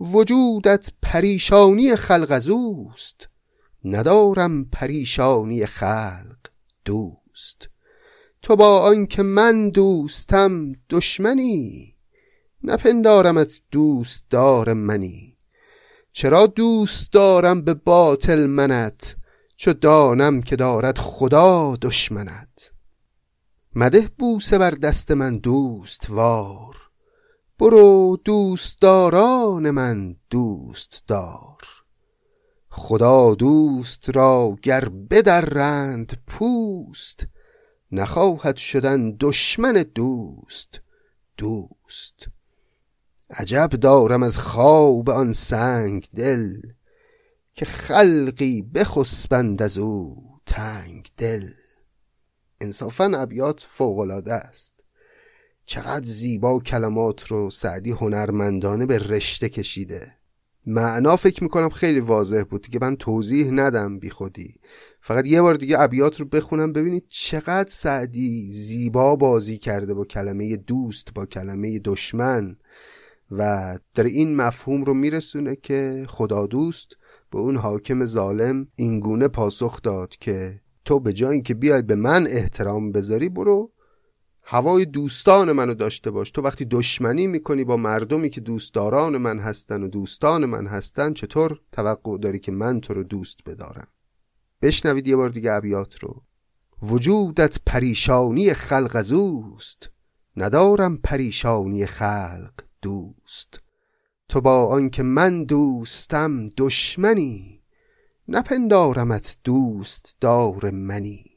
وجودت 0.00 0.90
پریشانی 1.02 1.96
خلق 1.96 2.30
از 2.30 2.48
اوست. 2.48 3.28
ندارم 3.86 4.64
پریشانی 4.64 5.66
خلق 5.66 6.36
دوست. 6.84 7.68
تو 8.42 8.56
با 8.56 8.80
آنکه 8.80 9.22
من 9.22 9.70
دوستم 9.70 10.72
دشمنی. 10.90 11.94
نپندارمت 12.62 13.60
دوست 13.70 14.24
دار 14.30 14.72
منی. 14.72 15.36
چرا 16.12 16.46
دوست 16.46 17.12
دارم 17.12 17.62
به 17.62 17.74
باطل 17.74 18.46
منت؟ 18.46 19.16
چو 19.56 19.72
دانم 19.72 20.42
که 20.42 20.56
دارد 20.56 20.98
خدا 20.98 21.76
دشمنت. 21.82 22.72
مده 23.74 24.10
بوسه 24.18 24.58
بر 24.58 24.70
دست 24.70 25.10
من 25.10 25.38
دوست 25.38 26.10
وار 26.10 26.76
برو 27.58 28.18
دوستداران 28.24 29.70
من 29.70 30.16
دوست 30.30 31.02
دار 31.06 31.75
خدا 32.78 33.34
دوست 33.34 34.16
را 34.16 34.56
گر 34.62 34.88
بدرند 34.88 36.18
پوست 36.26 37.26
نخواهد 37.92 38.56
شدن 38.56 39.16
دشمن 39.20 39.72
دوست 39.94 40.80
دوست. 41.36 42.28
عجب 43.30 43.68
دارم 43.68 44.22
از 44.22 44.38
خواب 44.38 45.10
آن 45.10 45.32
سنگ 45.32 46.08
دل 46.16 46.60
که 47.54 47.64
خلقی 47.64 48.62
بخسبند 48.62 49.62
از 49.62 49.78
او 49.78 50.24
تنگ 50.46 51.08
دل. 51.16 51.50
انصافا 52.60 53.12
ابیات 53.14 53.66
فوقالعاده 53.72 54.32
است. 54.32 54.84
چقدر 55.64 56.06
زیبا 56.06 56.60
کلمات 56.60 57.26
رو 57.26 57.50
سعدی 57.50 57.90
هنرمندانه 57.90 58.86
به 58.86 58.98
رشته 58.98 59.48
کشیده. 59.48 60.15
معنا 60.66 61.16
فکر 61.16 61.42
می‌کنم 61.42 61.68
خیلی 61.68 62.00
واضح 62.00 62.42
بود. 62.50 62.66
که 62.66 62.78
من 62.82 62.96
توضیح 62.96 63.50
ندم 63.50 63.98
بی 63.98 64.10
خودی. 64.10 64.54
فقط 65.00 65.26
یه 65.26 65.42
بار 65.42 65.54
دیگه 65.54 65.80
ابیات 65.80 66.20
رو 66.20 66.26
بخونم 66.26 66.72
ببینید 66.72 67.04
چقدر 67.08 67.70
سعدی 67.70 68.52
زیبا 68.52 69.16
بازی 69.16 69.58
کرده 69.58 69.94
با 69.94 70.04
کلمه 70.04 70.56
دوست 70.56 71.14
با 71.14 71.26
کلمه 71.26 71.78
دشمن. 71.78 72.56
و 73.30 73.78
در 73.94 74.04
این 74.04 74.36
مفهوم 74.36 74.84
رو 74.84 74.94
میرسونه 74.94 75.56
که 75.56 76.06
خدا 76.08 76.46
دوست 76.46 76.88
به 77.30 77.38
اون 77.38 77.56
حاکم 77.56 78.04
ظالم 78.04 78.68
اینگونه 78.76 79.28
پاسخ 79.28 79.82
داد 79.82 80.16
که 80.16 80.60
تو 80.84 81.00
به 81.00 81.12
جای 81.12 81.42
که 81.42 81.54
بیای 81.54 81.82
به 81.82 81.94
من 81.94 82.26
احترام 82.26 82.92
بذاری 82.92 83.28
برو 83.28 83.72
هوای 84.48 84.84
دوستان 84.84 85.52
منو 85.52 85.74
داشته 85.74 86.10
باش. 86.10 86.30
تو 86.30 86.42
وقتی 86.42 86.64
دشمنی 86.64 87.26
می‌کنی 87.26 87.64
با 87.64 87.76
مردمی 87.76 88.30
که 88.30 88.40
دوستداران 88.40 89.16
من 89.16 89.38
هستن 89.38 89.82
و 89.82 89.88
دوستان 89.88 90.44
من 90.44 90.66
هستن 90.66 91.12
چطور 91.12 91.60
توقع 91.72 92.18
داری 92.18 92.38
که 92.38 92.52
من 92.52 92.80
تو 92.80 92.94
رو 92.94 93.02
دوست 93.02 93.38
بدارم؟ 93.46 93.86
بشنوید 94.62 95.08
یه 95.08 95.16
بار 95.16 95.28
دیگه 95.28 95.52
ابیات 95.52 95.98
رو. 95.98 96.22
وجودت 96.82 97.58
پریشانی 97.66 98.52
خلق 98.52 98.90
از 98.94 99.12
اوست. 99.12 99.90
ندارم 100.36 100.96
پریشانی 100.96 101.86
خلق 101.86 102.52
دوست. 102.82 103.60
تو 104.28 104.40
با 104.40 104.66
آنکه 104.66 105.02
من 105.02 105.42
دوستم 105.42 106.48
دشمنی. 106.48 107.62
نپندارمت 108.28 109.38
دوست 109.44 110.16
دار 110.20 110.70
منی. 110.70 111.35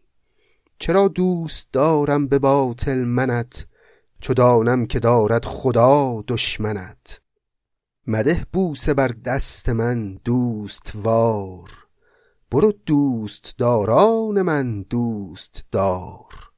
چرا 0.80 1.08
دوست 1.08 1.68
دارم 1.72 2.28
به 2.28 2.40
باطل 2.40 2.98
منت؟ 2.98 3.66
چو 4.22 4.34
دانم 4.34 4.86
که 4.86 5.00
دارد 5.00 5.46
خدا 5.46 6.24
دشمنت. 6.28 7.22
مده 8.08 8.46
بوسه 8.54 8.94
بر 8.94 9.08
دست 9.08 9.70
من 9.70 10.20
دوست 10.24 10.92
وار. 10.96 11.72
برو 12.52 12.72
دوست 12.86 13.54
داران 13.58 14.42
من 14.42 14.82
دوست 14.82 15.66
دار. 15.72 16.50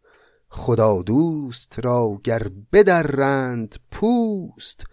خدا 0.49 1.01
دوست 1.01 1.79
را 1.79 2.21
گر 2.23 2.47
بدرند 2.73 3.75
پوست 3.91 4.83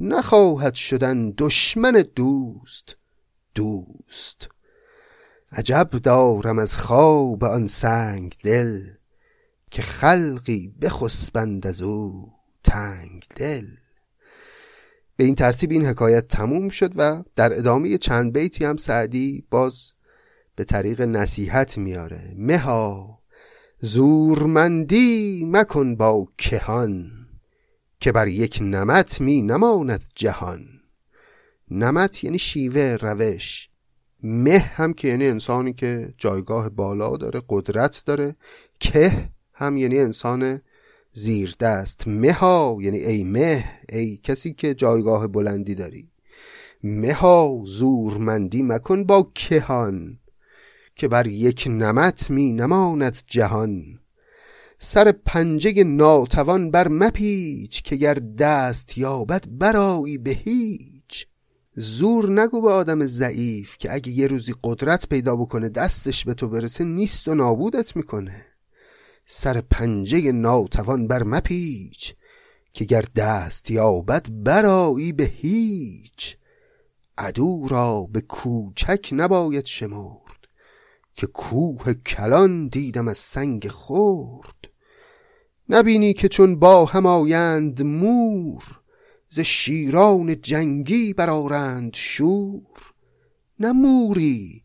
نخواهد 0.00 0.74
شدن 0.74 1.30
دشمن 1.38 2.04
دوست 2.16 2.96
دوست. 3.54 4.48
عجب 5.52 5.90
دارم 5.90 6.58
از 6.58 6.76
خواب 6.76 7.44
آن 7.44 7.66
سنگ 7.66 8.36
دل 8.44 8.80
که 9.70 9.82
خلقی 9.82 10.74
بخسبند 10.82 11.66
از 11.66 11.82
او 11.82 12.32
تنگ 12.64 13.24
دل. 13.36 13.66
به 15.16 15.24
این 15.24 15.34
ترتیب 15.34 15.70
این 15.70 15.86
حکایت 15.86 16.28
تموم 16.28 16.68
شد 16.68 16.92
و 16.96 17.22
در 17.36 17.58
ادامه 17.58 17.98
چند 17.98 18.32
بیتی 18.32 18.64
هم 18.64 18.76
سعدی 18.76 19.46
باز 19.50 19.94
به 20.56 20.64
طریق 20.64 21.00
نصیحت 21.00 21.78
میاره. 21.78 22.34
مها 22.36 23.18
زورمندی 23.80 25.44
مکن 25.46 25.96
با 25.96 26.28
کهان 26.38 27.10
که 28.00 28.12
بر 28.12 28.28
یک 28.28 28.58
نمت 28.62 29.20
می 29.20 29.42
نماند 29.42 30.02
جهان. 30.14 30.66
نمت 31.70 32.24
یعنی 32.24 32.38
شیوه 32.38 32.96
روش. 33.00 33.71
مه 34.22 34.58
هم 34.58 34.92
که 34.92 35.08
یعنی 35.08 35.26
انسانی 35.26 35.72
که 35.72 36.14
جایگاه 36.18 36.68
بالا 36.68 37.16
داره 37.16 37.42
قدرت 37.48 38.02
داره. 38.06 38.36
که 38.80 39.28
هم 39.52 39.76
یعنی 39.76 39.98
انسان 39.98 40.60
زیر 41.12 41.54
دست 41.60 42.08
مها 42.08 42.78
یعنی 42.80 42.98
ای 42.98 43.24
مه 43.24 43.64
ای 43.88 44.16
کسی 44.16 44.52
که 44.52 44.74
جایگاه 44.74 45.26
بلندی 45.26 45.74
داری. 45.74 46.08
مها 46.84 47.62
زورمندی 47.64 48.62
مکن 48.62 49.04
با 49.04 49.30
کهان 49.34 50.18
که 50.96 51.08
بر 51.08 51.26
یک 51.26 51.66
نمت 51.70 52.30
می 52.30 52.52
نماند 52.52 53.18
جهان. 53.26 53.98
سر 54.78 55.12
پنجه 55.12 55.84
ناتوان 55.84 56.70
بر 56.70 56.88
مپیچ 56.88 57.82
که 57.82 57.96
گر 57.96 58.14
دست 58.14 58.98
یابد 58.98 59.44
برایی 59.50 60.18
به 60.18 60.30
هیچ. 60.30 60.91
زور 61.76 62.30
نگو 62.30 62.60
به 62.60 62.70
آدم 62.70 63.06
ضعیف 63.06 63.76
که 63.78 63.94
اگه 63.94 64.12
یه 64.12 64.26
روزی 64.26 64.54
قدرت 64.64 65.08
پیدا 65.08 65.36
بکنه 65.36 65.68
دستش 65.68 66.24
به 66.24 66.34
تو 66.34 66.48
برسه 66.48 66.84
نیست 66.84 67.28
و 67.28 67.34
نابودت 67.34 67.96
می‌کنه. 67.96 68.46
سر 69.26 69.60
پنجه 69.60 70.32
ناتوان 70.32 71.06
بر 71.06 71.22
مپیچ 71.22 72.14
که 72.72 72.84
گر 72.84 73.04
دست 73.16 73.70
یابد 73.70 74.26
برایی 74.30 75.12
به 75.12 75.24
هیچ. 75.24 76.36
عدو 77.18 77.66
را 77.68 78.08
به 78.12 78.20
کوچک 78.20 79.08
نباید 79.12 79.66
شمرد 79.66 80.48
که 81.14 81.26
کوه 81.26 81.92
کلان 81.94 82.68
دیدم 82.68 83.08
از 83.08 83.18
سنگ 83.18 83.68
خورد 83.68 84.68
نبینی 85.68 86.12
که 86.12 86.28
چون 86.28 86.58
با 86.58 86.84
هم 86.84 87.06
آیند 87.06 87.82
مور 87.82 88.81
ز 89.34 89.40
شیران 89.40 90.40
جنگی 90.40 91.12
برارند 91.12 91.94
شور. 91.94 92.92
نه 93.60 93.72
موری 93.72 94.64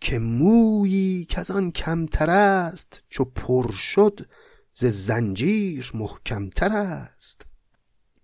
که 0.00 0.18
مویی 0.18 1.24
که 1.24 1.40
از 1.40 1.50
آن 1.50 1.70
کمتر 1.70 2.30
است 2.30 3.02
چو 3.08 3.24
پر 3.24 3.72
شد 3.72 4.20
ز 4.74 4.84
زنجیر 4.84 5.90
محکمتر 5.94 6.76
است. 6.76 7.46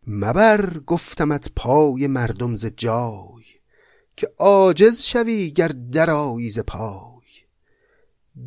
مبر 0.07 0.79
گفتمت 0.79 1.51
پای 1.57 2.07
مردم 2.07 2.57
ز 2.57 2.67
جای 2.67 3.45
که 4.17 4.29
عاجز 4.39 5.03
شوی 5.03 5.51
گر 5.51 5.69
درایی 5.69 6.51
ز 6.51 6.59
پای. 6.59 7.27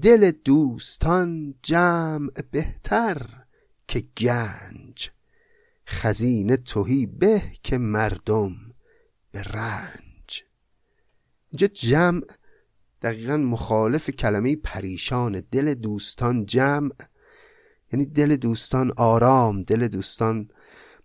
دل 0.01 0.31
دوستان 0.31 1.55
جمع 1.63 2.41
بهتر 2.51 3.45
که 3.87 3.99
گنج 4.17 5.09
خزینه 5.89 6.57
توهی 6.57 7.05
به 7.05 7.43
که 7.63 7.77
مردم 7.77 8.55
به 9.31 9.43
رنج. 9.43 10.43
اینجا 11.49 11.67
جمع 11.67 12.21
دقیقا 13.01 13.37
مخالف 13.37 14.09
کلمه 14.09 14.55
پریشان 14.55 15.43
دل 15.51 15.73
دوستان 15.73 16.45
جمع. 16.45 16.91
یعنی 17.93 18.05
دل 18.05 18.35
دوستان 18.35 18.91
آرام 18.97 19.63
دل 19.63 19.87
دوستان 19.87 20.47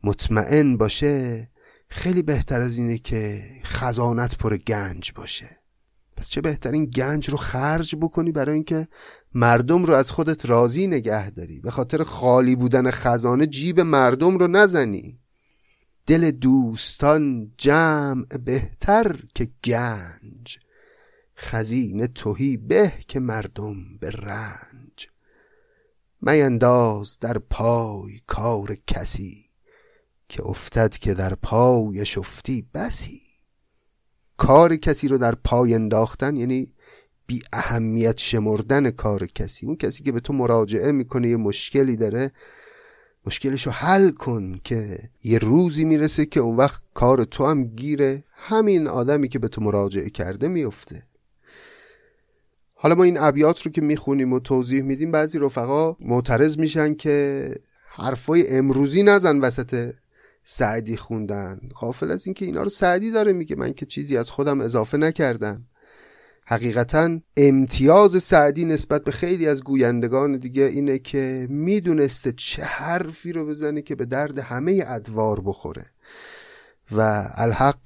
مطمئن 0.02 0.76
باشه. 0.76 1.50
خیلی 1.88 2.22
بهتر 2.22 2.60
از 2.60 2.78
اینه 2.78 2.98
که 2.98 3.44
خزانت 3.64 4.38
پر 4.38 4.56
گنج 4.56 5.12
باشه. 5.12 5.58
پس 6.16 6.28
چه 6.28 6.40
بهترین 6.40 6.84
گنج 6.84 7.30
رو 7.30 7.36
خرج 7.36 7.96
بکنی 7.96 8.32
برای 8.32 8.54
اینکه 8.54 8.88
مردم 9.34 9.84
رو 9.84 9.94
از 9.94 10.10
خودت 10.10 10.46
راضی 10.46 10.86
نگه 10.86 11.30
داری. 11.30 11.60
به 11.60 11.70
خاطر 11.70 12.04
خالی 12.04 12.56
بودن 12.56 12.90
خزانه 12.90 13.46
جیب 13.46 13.80
مردم 13.80 14.38
رو 14.38 14.46
نزنی. 14.46 15.18
دل 16.06 16.30
دوستان 16.30 17.52
جمع 17.58 18.24
بهتر 18.24 19.20
که 19.34 19.48
گنج. 19.64 20.58
خزینه 21.36 22.06
توهی 22.06 22.56
به 22.56 22.92
که 23.08 23.20
مردم 23.20 23.98
به 24.00 24.10
رنج. 24.10 25.06
مینداز 26.22 27.18
در 27.18 27.38
پای 27.38 28.20
کار 28.26 28.76
کسی 28.86 29.44
که 30.28 30.42
افتد 30.42 30.96
که 30.96 31.14
در 31.14 31.34
پای 31.34 32.06
شفتی 32.06 32.68
بسی. 32.74 33.20
کار 34.36 34.76
کسی 34.76 35.08
رو 35.08 35.18
در 35.18 35.34
پای 35.34 35.74
انداختن 35.74 36.36
یعنی 36.36 36.74
بی 37.26 37.42
اهمیت 37.52 38.18
شمردن 38.18 38.90
کار 38.90 39.26
کسی. 39.26 39.66
اون 39.66 39.76
کسی 39.76 40.02
که 40.02 40.12
به 40.12 40.20
تو 40.20 40.32
مراجعه 40.32 40.92
می‌کنه 40.92 41.28
یه 41.28 41.36
مشکلی 41.36 41.96
داره 41.96 42.32
مشکلشو 43.26 43.70
حل 43.70 44.10
کن 44.10 44.60
که 44.64 44.98
یه 45.24 45.38
روزی 45.38 45.84
می‌رسه 45.84 46.26
که 46.26 46.40
اون 46.40 46.56
وقت 46.56 46.82
کار 46.94 47.24
تو 47.24 47.46
هم 47.46 47.64
گیره. 47.64 48.24
همین 48.36 48.86
آدمی 48.86 49.28
که 49.28 49.38
به 49.38 49.48
تو 49.48 49.60
مراجعه 49.60 50.10
کرده 50.10 50.48
میفته 50.48 51.02
حالا 52.74 52.94
ما 52.94 53.02
این 53.02 53.18
ابیات 53.18 53.62
رو 53.62 53.72
که 53.72 53.80
می‌خونیم 53.80 54.32
و 54.32 54.40
توضیح 54.40 54.82
میدیم 54.82 55.10
بعضی 55.10 55.38
رفقا 55.38 55.96
معترض 56.00 56.58
میشن 56.58 56.94
که 56.94 57.48
حرفای 57.88 58.56
امروزی 58.56 59.02
نزن 59.02 59.40
وسط 59.40 59.92
سعدی 60.44 60.96
خوندن. 60.96 61.60
غافل 61.80 62.10
از 62.10 62.26
اینکه 62.26 62.44
اینا 62.44 62.62
رو 62.62 62.68
سعدی 62.68 63.10
داره 63.10 63.32
میگه. 63.32 63.56
من 63.56 63.72
که 63.72 63.86
چیزی 63.86 64.16
از 64.16 64.30
خودم 64.30 64.60
اضافه 64.60 64.96
نکردم. 64.96 65.66
حقیقتا 66.46 67.20
امتیاز 67.36 68.22
سعدی 68.22 68.64
نسبت 68.64 69.04
به 69.04 69.10
خیلی 69.10 69.48
از 69.48 69.64
گویندگان 69.64 70.36
دیگه 70.36 70.64
اینه 70.64 70.98
که 70.98 71.46
می‌دونسته 71.50 72.32
چه 72.32 72.62
حرفی 72.62 73.32
رو 73.32 73.46
بزنه 73.46 73.82
که 73.82 73.94
به 73.94 74.04
درد 74.04 74.38
همه 74.38 74.84
ادوار 74.86 75.40
بخوره. 75.40 75.86
و 76.92 77.28
الحق 77.34 77.80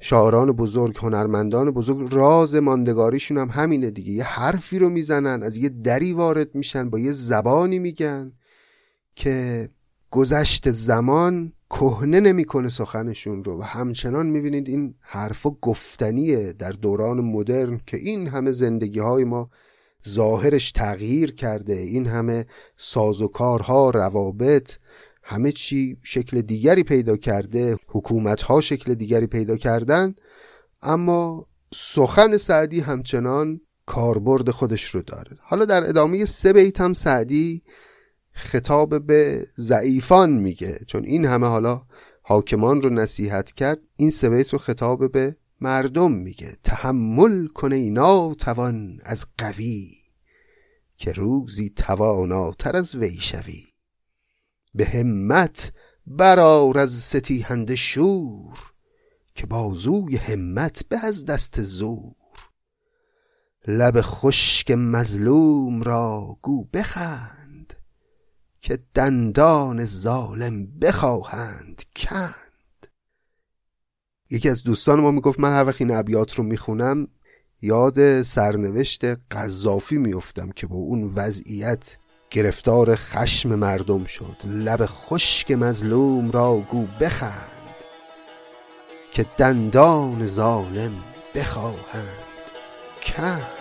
شاعران 0.00 0.52
بزرگ 0.52 0.96
هنرمندان 0.96 1.70
بزرگ 1.70 2.14
راز 2.14 2.54
ماندگاریشون 2.54 3.36
هم 3.38 3.48
همینه 3.48 3.90
دیگه. 3.90 4.12
یه 4.12 4.24
حرفی 4.24 4.78
رو 4.78 4.88
می‌زنن 4.88 5.42
از 5.42 5.56
یه 5.56 5.68
دری 5.68 6.12
وارد 6.12 6.54
میشن 6.54 6.90
با 6.90 6.98
یه 6.98 7.12
زبانی 7.12 7.78
میگن 7.78 8.32
که 9.16 9.68
گذشت 10.10 10.70
زمان 10.70 11.52
کهنه 11.70 12.20
نمی‌کنه 12.20 12.68
سخنشون 12.68 13.44
رو. 13.44 13.60
و 13.60 13.62
همچنان 13.62 14.26
می‌بینید 14.26 14.68
این 14.68 14.94
حرفا 15.00 15.50
گفتنیه 15.50 16.52
در 16.52 16.72
دوران 16.72 17.20
مدرن 17.20 17.80
که 17.86 17.96
این 17.96 18.28
همه 18.28 18.52
زندگی 18.52 19.00
های 19.00 19.24
ما 19.24 19.50
ظاهرش 20.08 20.72
تغییر 20.72 21.34
کرده. 21.34 21.74
این 21.74 22.06
همه 22.06 22.46
سازوکارها 22.76 23.90
روابط 23.90 24.76
همه 25.22 25.52
چی 25.52 25.98
شکل 26.02 26.40
دیگری 26.40 26.82
پیدا 26.82 27.16
کرده. 27.16 27.76
حکومت 27.88 28.42
ها 28.42 28.60
شکل 28.60 28.94
دیگری 28.94 29.26
پیدا 29.26 29.56
کردن. 29.56 30.14
اما 30.82 31.46
سخن 31.74 32.36
سعدی 32.36 32.80
همچنان 32.80 33.60
کاربرد 33.86 34.50
خودش 34.50 34.84
رو 34.84 35.02
داره. 35.02 35.36
حالا 35.42 35.64
در 35.64 35.88
ادامه 35.88 36.24
سه 36.24 36.52
بیت 36.52 36.80
هم 36.80 36.92
سعدی 36.92 37.62
خطاب 38.36 39.06
به 39.06 39.48
ضعیفان 39.58 40.30
میگه. 40.30 40.80
چون 40.86 41.04
این 41.04 41.24
همه 41.24 41.46
حالا 41.46 41.82
حاکمان 42.22 42.82
رو 42.82 42.90
نصیحت 42.90 43.52
کرد 43.52 43.78
این 43.96 44.10
سه 44.10 44.30
بیت 44.30 44.52
رو 44.52 44.58
خطاب 44.58 45.12
به 45.12 45.36
مردم 45.60 46.12
میگه. 46.12 46.56
تحمل 46.62 47.46
کنه 47.46 47.76
اینا 47.76 48.34
توان 48.34 49.00
از 49.02 49.26
قوی 49.38 49.90
که 50.96 51.12
روزی 51.12 51.70
تواناتر 51.70 52.76
از 52.76 52.94
وی 52.94 53.18
شوی. 53.20 53.64
به 54.74 54.84
همت 54.84 55.72
برار 56.06 56.78
از 56.78 56.92
ستیهند 56.92 57.74
شور 57.74 58.58
که 59.34 59.46
بازوی 59.46 60.16
همت 60.16 60.84
به 60.88 60.98
از 61.04 61.24
دست 61.24 61.62
زور. 61.62 62.14
لب 63.68 64.00
خشک 64.00 64.70
مظلوم 64.70 65.82
را 65.82 66.38
گو 66.42 66.64
بخند 66.64 67.35
که 68.66 68.78
دندان 68.94 69.84
ظالم 69.84 70.66
بخواهند 70.66 71.82
کند. 71.96 72.86
یکی 74.30 74.48
از 74.48 74.62
دوستان 74.62 75.00
ما 75.00 75.10
می‌گفت 75.10 75.40
من 75.40 75.52
هر 75.52 75.64
وقت 75.64 75.80
این 75.80 75.90
ابیات 75.90 76.34
رو 76.34 76.44
می‌خونم 76.44 77.08
یاد 77.62 78.22
سرنوشت 78.22 79.04
قذافی 79.04 79.96
میفتم 79.96 80.50
که 80.50 80.66
با 80.66 80.76
اون 80.76 81.12
وضعیت 81.14 81.96
گرفتار 82.30 82.94
خشم 82.94 83.54
مردم 83.54 84.04
شد. 84.04 84.36
لب 84.44 84.86
خشک 84.86 85.50
مظلوم 85.50 86.30
را 86.30 86.56
گو 86.56 86.86
بخند 87.00 87.74
که 89.12 89.26
دندان 89.38 90.26
ظالم 90.26 90.92
بخواهند 91.34 92.06
کند. 93.02 93.55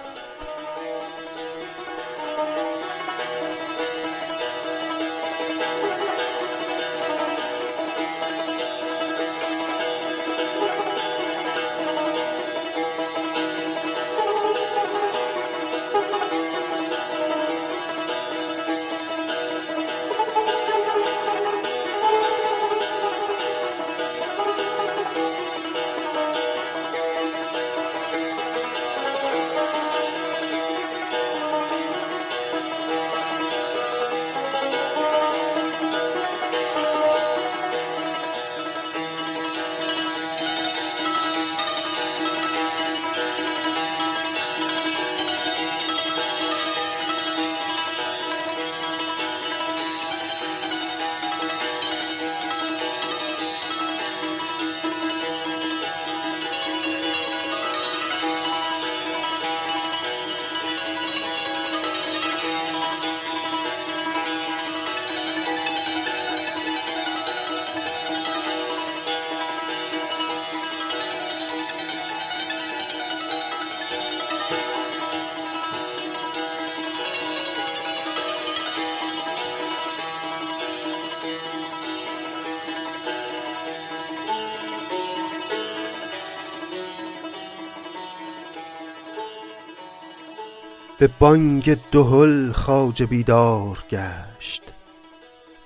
به 91.06 91.12
بانگ 91.20 91.78
دهل 91.92 92.52
خواجه 92.52 93.06
بیدار 93.06 93.86
گشت. 93.90 94.62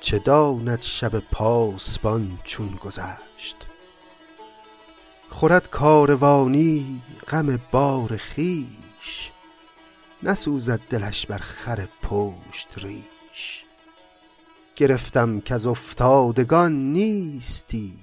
چه 0.01 0.19
داند 0.19 0.81
شب 0.81 1.19
پاسبان 1.19 2.39
چون 2.43 2.69
گذشت. 2.81 3.55
خورد 5.29 5.69
کاروانی 5.69 7.01
غم 7.29 7.59
بار 7.71 8.17
خویش. 8.17 9.31
نسوزد 10.23 10.79
دلش 10.89 11.25
بر 11.25 11.37
خر 11.37 11.87
پشت 12.03 12.67
ریش. 12.77 13.63
گرفتم 14.75 15.41
کز 15.41 15.65
افتادگان 15.65 16.93
نیستی. 16.93 17.93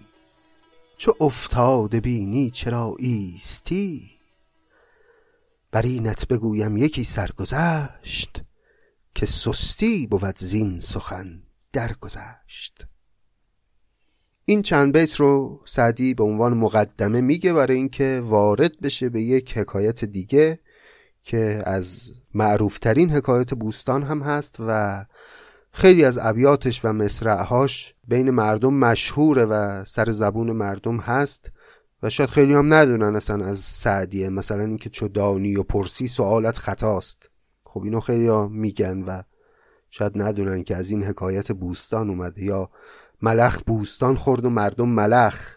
چو 0.98 1.14
افتاده 1.20 2.00
بینی 2.00 2.50
چرا 2.50 2.94
ایستی؟ 2.98 4.15
بر 5.76 5.82
اینت 5.82 6.28
بگویم 6.28 6.76
یکی 6.76 7.04
سرگذشت 7.04 8.42
که 9.14 9.26
سستی 9.26 10.06
بود 10.06 10.38
زین 10.38 10.80
سخن 10.80 11.42
درگذشت. 11.72 12.86
این 14.44 14.62
چند 14.62 14.92
بیت 14.96 15.14
رو 15.14 15.60
سعدی 15.66 16.14
به 16.14 16.24
عنوان 16.24 16.54
مقدمه 16.54 17.20
میگه 17.20 17.52
برای 17.52 17.76
اینکه 17.76 18.22
وارد 18.24 18.80
بشه 18.80 19.08
به 19.08 19.22
یک 19.22 19.58
حکایت 19.58 20.04
دیگه 20.04 20.58
که 21.22 21.62
از 21.66 22.12
معروفترین 22.34 23.10
حکایت 23.10 23.54
بوستان 23.54 24.02
هم 24.02 24.22
هست 24.22 24.56
و 24.58 25.04
خیلی 25.72 26.04
از 26.04 26.18
ابیاتش 26.18 26.84
و 26.84 26.92
مصرعهاش 26.92 27.94
بین 28.08 28.30
مردم 28.30 28.74
مشهوره 28.74 29.44
و 29.44 29.84
سر 29.84 30.10
زبون 30.10 30.52
مردم 30.52 30.96
هست. 30.96 31.50
شاید 32.08 32.30
خیلی 32.30 32.54
هم 32.54 32.74
ندونن 32.74 33.16
اصلا 33.16 33.44
از 33.44 33.58
سعدیه. 33.58 34.28
مثلا 34.28 34.62
اینکه 34.62 34.90
چو 34.90 35.08
دانی 35.08 35.56
و 35.56 35.62
پرسی 35.62 36.08
سوالت 36.08 36.58
خطاست. 36.58 37.30
خب 37.64 37.82
اینو 37.82 38.00
خیلی 38.00 38.26
ها 38.26 38.48
میگن 38.48 39.02
و 39.02 39.22
شاید 39.90 40.22
ندونن 40.22 40.62
که 40.64 40.76
از 40.76 40.90
این 40.90 41.02
حکایت 41.04 41.52
بوستان 41.52 42.10
اومده 42.10 42.44
یا 42.44 42.70
ملخ 43.22 43.62
بوستان 43.66 44.16
خورد 44.16 44.44
و 44.44 44.50
مردم 44.50 44.88
ملخ. 44.88 45.56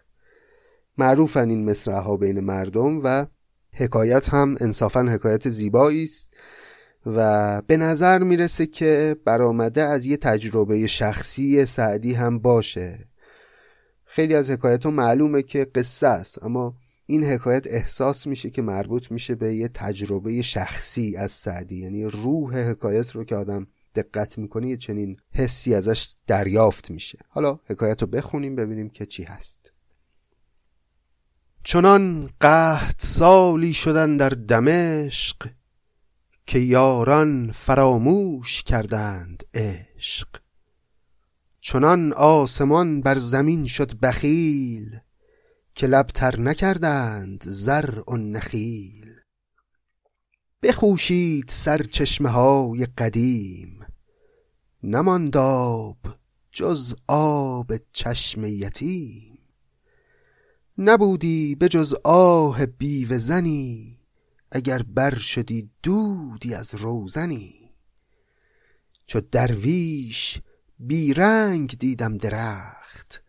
معروفن 0.98 1.50
این 1.50 1.70
مصرع 1.70 2.00
ها 2.00 2.18
بین 2.18 2.40
مردم 2.40 3.02
و 3.04 3.26
حکایت 3.74 4.30
هم 4.30 4.56
انصافا 4.60 5.02
حکایت 5.02 5.50
زیبایی 5.50 6.04
است 6.04 6.34
و 7.06 7.62
به 7.68 7.78
نظر 7.78 8.20
می‌رسه 8.20 8.66
که 8.66 9.16
برآمده 9.26 9.82
از 9.82 10.06
یه 10.06 10.18
تجربه 10.18 10.88
شخصی 10.88 11.66
سعدی 11.66 12.14
هم 12.14 12.40
باشه. 12.40 13.09
خیلی 14.20 14.36
از 14.36 14.50
حکایت 14.50 14.84
ها 14.84 14.92
معلومه 14.92 15.42
که 15.42 15.66
قصه 15.76 16.08
است 16.08 16.44
اما 16.44 16.76
این 17.06 17.24
حکایت 17.24 17.68
احساس 17.68 18.28
میشه 18.28 18.50
که 18.50 18.62
مربوط 18.62 19.12
میشه 19.12 19.36
به 19.36 19.56
یه 19.56 19.68
تجربه 19.68 20.42
شخصی 20.42 21.18
از 21.18 21.32
سعدی. 21.32 21.76
یعنی 21.76 22.06
روح 22.06 22.58
حکایت 22.58 23.12
رو 23.12 23.24
که 23.24 23.36
آدم 23.36 23.68
دقت 23.96 24.38
می‌کنه 24.38 24.70
یه 24.70 24.78
چنین 24.78 25.18
حسی 25.34 25.74
ازش 25.74 26.14
دریافت 26.28 26.92
میشه. 26.92 27.20
حالا 27.30 27.60
حکایت 27.66 28.02
رو 28.02 28.08
بخونیم 28.08 28.56
ببینیم 28.56 28.90
که 28.90 29.06
چی 29.06 29.24
هست. 29.24 29.74
چنان 31.64 32.30
قهد 32.40 32.96
سالی 32.98 33.74
شدن 33.74 34.18
در 34.18 34.30
دمشق 34.30 35.50
که 36.46 36.60
یاران 36.60 37.52
فراموش 37.52 38.64
کردند 38.64 39.44
عشق. 39.54 40.28
چنان 41.72 42.14
آسمان 42.14 43.02
بر 43.02 43.18
زمین 43.18 43.66
شد 43.66 44.00
بخیل 44.00 45.00
که 45.76 45.88
لبتر 45.88 46.40
نکردند 46.40 47.44
زر 47.48 48.00
و 48.08 48.18
نخیل. 48.18 49.16
بخوشید 50.64 51.46
سر 51.48 51.84
چشمه 51.84 52.30
های 52.30 52.86
قدیم 52.86 53.86
نماند 54.84 55.38
آب 55.38 55.98
جز 56.52 56.96
آب 57.08 57.74
چشم 57.94 58.44
یتیم. 58.44 59.40
نبودی 60.78 61.56
به 61.56 61.68
جز 61.68 61.96
آه 62.04 62.66
بیوه 62.66 63.18
زنی 63.18 64.00
اگر 64.52 64.82
بر 64.82 65.16
شدی 65.16 65.70
دودی 65.84 66.54
از 66.54 66.76
روزنی. 66.76 67.72
چو 69.06 69.22
درویش 69.22 70.42
بیرنگ 70.80 71.78
دیدم 71.80 72.18
درخت. 72.18 73.24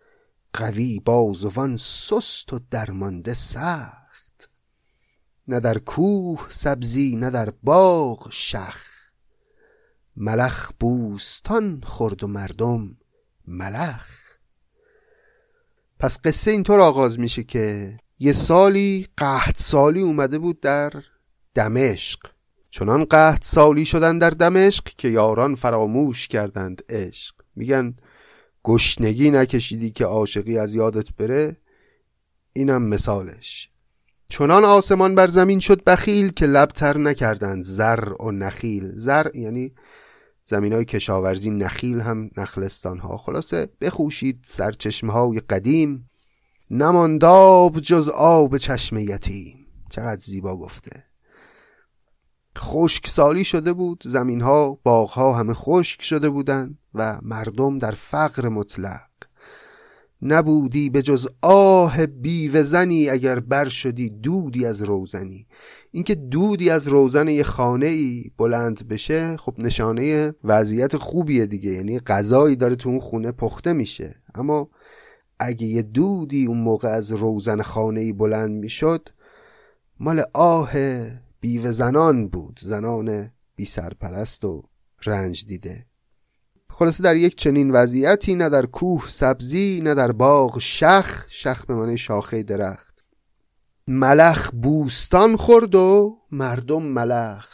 قوی 0.52 1.00
بازوان 1.00 1.76
سست 1.76 2.52
و 2.52 2.60
درمانده 2.70 3.34
سخت. 3.34 4.50
نه 5.48 5.60
در 5.60 5.78
کوه 5.78 6.46
سبزی 6.50 7.16
نه 7.16 7.30
در 7.30 7.50
باغ 7.62 8.28
شخ. 8.32 8.84
ملخ 10.16 10.72
بوستان 10.80 11.82
خورد 11.86 12.24
و 12.24 12.26
مردم 12.26 12.96
ملخ. 13.46 14.20
پس 15.98 16.20
قصه 16.24 16.50
اینطور 16.50 16.80
آغاز 16.80 17.18
میشه 17.18 17.42
که 17.42 17.96
یه 18.18 18.32
سالی 18.32 19.06
قحط 19.16 19.58
سالی 19.58 20.00
اومده 20.00 20.38
بود 20.38 20.60
در 20.60 20.92
دمشق. 21.54 22.20
چنان 22.70 23.04
قحط 23.04 23.44
سالی 23.44 23.84
شدن 23.84 24.18
در 24.18 24.30
دمشق 24.30 24.84
که 24.84 25.08
یاران 25.08 25.54
فراموش 25.54 26.28
کردند 26.28 26.82
عشق. 26.88 27.39
میگن 27.60 27.94
گشنگی 28.64 29.30
نکشیدی 29.30 29.90
که 29.90 30.04
عاشقی 30.04 30.58
از 30.58 30.74
یادت 30.74 31.12
بره 31.12 31.56
اینم 32.52 32.82
مثالش. 32.82 33.70
چنان 34.28 34.64
آسمان 34.64 35.14
بر 35.14 35.26
زمین 35.26 35.60
شد 35.60 35.84
بخیل 35.84 36.32
که 36.32 36.46
لبتر 36.46 36.98
نکردند 36.98 37.64
زر 37.64 38.12
و 38.20 38.30
نخیل. 38.30 38.92
زر 38.94 39.26
یعنی 39.34 39.74
زمین 40.44 40.72
های 40.72 40.84
کشاورزی 40.84 41.50
نخیل 41.50 42.00
هم 42.00 42.30
نخلستان 42.36 42.98
ها 42.98 43.16
خلاصه 43.16 43.68
بخوشید 43.80 44.40
سرچشمه 44.46 45.12
های 45.12 45.40
قدیم 45.40 46.10
نمانداب 46.70 47.80
جز 47.80 48.08
آب 48.08 48.58
چشم 48.58 48.96
یتیم. 48.96 49.66
چقدر 49.90 50.20
زیبا 50.20 50.56
گفته. 50.56 51.04
خشک 52.58 53.06
سالی 53.06 53.44
شده 53.44 53.72
بود 53.72 54.02
زمین 54.04 54.40
ها 54.40 54.78
باغ 54.82 55.10
ها 55.10 55.32
همه 55.32 55.54
خشک 55.54 56.02
شده 56.02 56.28
بودند. 56.30 56.78
و 56.94 57.18
مردم 57.22 57.78
در 57.78 57.90
فقر 57.90 58.48
مطلق. 58.48 59.00
نبودی 60.22 60.90
به 60.90 61.02
جز 61.02 61.28
آه 61.42 62.06
بیوه 62.06 62.62
زنی 62.62 63.10
اگر 63.10 63.40
بر 63.40 63.68
شدی 63.68 64.08
دودی 64.08 64.66
از 64.66 64.82
روزنی. 64.82 65.46
اینکه 65.90 66.14
دودی 66.14 66.70
از 66.70 66.88
روزن 66.88 67.28
یه 67.28 67.42
خانه 67.42 67.86
ای 67.86 68.30
بلند 68.38 68.88
بشه 68.88 69.36
خب 69.36 69.54
نشانه 69.58 70.34
وضعیت 70.44 70.96
خوبیه 70.96 71.46
دیگه 71.46 71.70
یعنی 71.70 71.98
غذایی 71.98 72.56
داره 72.56 72.76
تو 72.76 72.88
اون 72.88 72.98
خونه 72.98 73.32
پخته 73.32 73.72
میشه. 73.72 74.14
اما 74.34 74.70
اگه 75.38 75.66
یه 75.66 75.82
دودی 75.82 76.46
اون 76.46 76.58
موقع 76.58 76.88
از 76.88 77.12
روزن 77.12 77.62
خانه 77.62 78.00
ای 78.00 78.12
بلند 78.12 78.50
می‌شد 78.50 79.08
مال 80.00 80.22
آه 80.34 80.72
بیوه 81.40 81.72
زنان 81.72 82.28
بود. 82.28 82.60
زنان 82.62 83.30
بی 83.56 83.64
سرپرست 83.64 84.44
و 84.44 84.62
رنج 85.04 85.46
دیده. 85.46 85.89
خلاصه 86.80 87.02
در 87.02 87.16
یک 87.16 87.36
چنین 87.36 87.70
وضعیتی 87.70 88.34
نه 88.34 88.48
در 88.48 88.66
کوه 88.66 89.08
سبزی 89.08 89.80
نه 89.84 89.94
در 89.94 90.12
باغ 90.12 90.58
شخ 90.58 91.26
شخ 91.28 91.66
به 91.66 91.74
معنی 91.74 91.98
شاخه 91.98 92.42
درخت. 92.42 93.04
ملخ 93.88 94.50
بوستان 94.50 95.36
خورد 95.36 95.74
و 95.74 96.18
مردم 96.30 96.82
ملخ. 96.82 97.48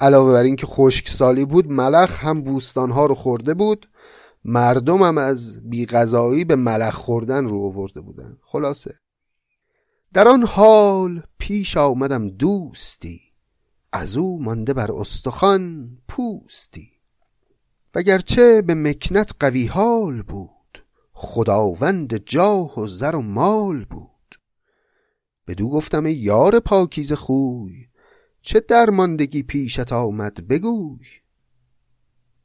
علاوه 0.00 0.32
بر 0.32 0.42
اینکه 0.42 0.66
خشک 0.66 1.08
سالی 1.08 1.44
بود 1.44 1.72
ملخ 1.72 2.24
هم 2.24 2.42
بوستان 2.42 2.90
ها 2.90 3.06
رو 3.06 3.14
خورده 3.14 3.54
بود. 3.54 3.90
مردم 4.44 5.02
هم 5.02 5.18
از 5.18 5.70
بیغذایی 5.70 6.44
به 6.44 6.56
ملخ 6.56 6.94
خوردن 6.94 7.48
رو 7.48 7.64
آورده 7.64 8.00
بودن. 8.00 8.36
خلاصه. 8.42 8.94
در 10.12 10.28
آن 10.28 10.42
حال 10.42 11.22
پیش 11.38 11.76
آمدم 11.76 12.28
دوستی. 12.28 13.20
از 13.92 14.16
او 14.16 14.42
مانده 14.42 14.74
بر 14.74 14.92
استخوان 14.92 15.90
پوستی. 16.08 16.99
وگرچه 17.94 18.62
به 18.62 18.74
مکنت 18.74 19.32
قوی 19.40 19.66
حال 19.66 20.22
بود 20.22 20.84
خداوند 21.12 22.16
جاه 22.16 22.80
و 22.80 22.86
زر 22.86 23.16
و 23.16 23.20
مال 23.20 23.84
بود. 23.84 24.40
بدو 25.46 25.68
گفتم 25.70 26.06
یار 26.06 26.60
پاکیز 26.60 27.12
خوی 27.12 27.86
چه 28.42 28.60
درماندگی 28.60 29.42
پیشت 29.42 29.92
آمد 29.92 30.48
بگوی. 30.48 31.06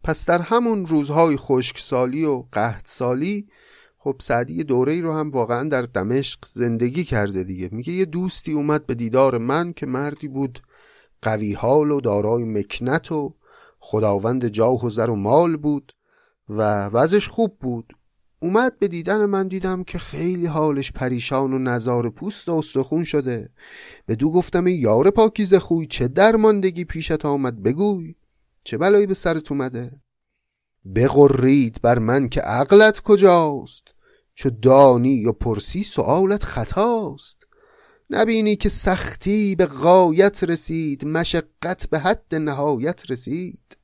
پس 0.03 0.25
در 0.25 0.41
همون 0.41 0.85
روزهای 0.85 1.37
خشکسالی 1.37 2.25
و 2.25 2.43
قحط 2.51 2.87
سالی 2.87 3.47
خب 3.97 4.15
سعدی 4.19 4.63
دوره 4.63 4.93
ای 4.93 5.01
رو 5.01 5.13
هم 5.13 5.31
واقعا 5.31 5.69
در 5.69 5.81
دمشق 5.81 6.39
زندگی 6.45 7.03
کرده 7.03 7.43
دیگه. 7.43 7.69
میگه 7.71 7.93
یه 7.93 8.05
دوستی 8.05 8.51
اومد 8.51 8.85
به 8.85 8.95
دیدار 8.95 9.37
من 9.37 9.73
که 9.73 9.85
مردی 9.85 10.27
بود 10.27 10.59
قوی 11.21 11.53
حال 11.53 11.91
و 11.91 12.01
دارای 12.01 12.43
مکنت 12.45 13.11
و 13.11 13.33
خداوند 13.87 14.47
جاه 14.47 14.85
و 14.85 14.89
زر 14.89 15.09
و 15.09 15.15
مال 15.15 15.57
بود 15.57 15.93
و 16.49 16.85
وضعش 16.85 17.27
خوب 17.27 17.57
بود. 17.59 17.93
اومد 18.39 18.79
به 18.79 18.87
دیدن 18.87 19.25
من 19.25 19.47
دیدم 19.47 19.83
که 19.83 19.99
خیلی 19.99 20.45
حالش 20.45 20.91
پریشان 20.91 21.53
و 21.53 21.59
نزار 21.59 22.09
پوست 22.09 22.49
و 22.49 22.53
استخون 22.53 23.03
شده. 23.03 23.49
به 24.05 24.15
دو 24.15 24.31
گفتم 24.31 24.67
یار 24.67 25.09
پاکیز 25.09 25.53
خوی 25.53 25.85
چه 25.85 26.07
درماندگی 26.07 26.85
پیشت 26.85 27.25
آمد؟ 27.25 27.63
بگوی. 27.63 28.15
چه 28.63 28.77
بلایی 28.77 29.05
به 29.05 29.13
سرت 29.13 29.51
اومده؟ 29.51 30.01
بغرید 30.95 31.81
بر 31.81 31.99
من 31.99 32.29
که 32.29 32.41
عقلت 32.41 32.99
کجاست؟ 32.99 33.83
چو 34.33 34.49
دانی 34.49 35.25
و 35.25 35.31
پرسی 35.31 35.83
سؤالت 35.83 36.43
خطاست. 36.43 37.44
نبینی 38.09 38.55
که 38.55 38.69
سختی 38.69 39.55
به 39.55 39.65
غایت 39.65 40.43
رسید 40.43 41.07
مشقت 41.07 41.87
به 41.89 41.99
حد 41.99 42.35
نهایت 42.35 43.11
رسید. 43.11 43.77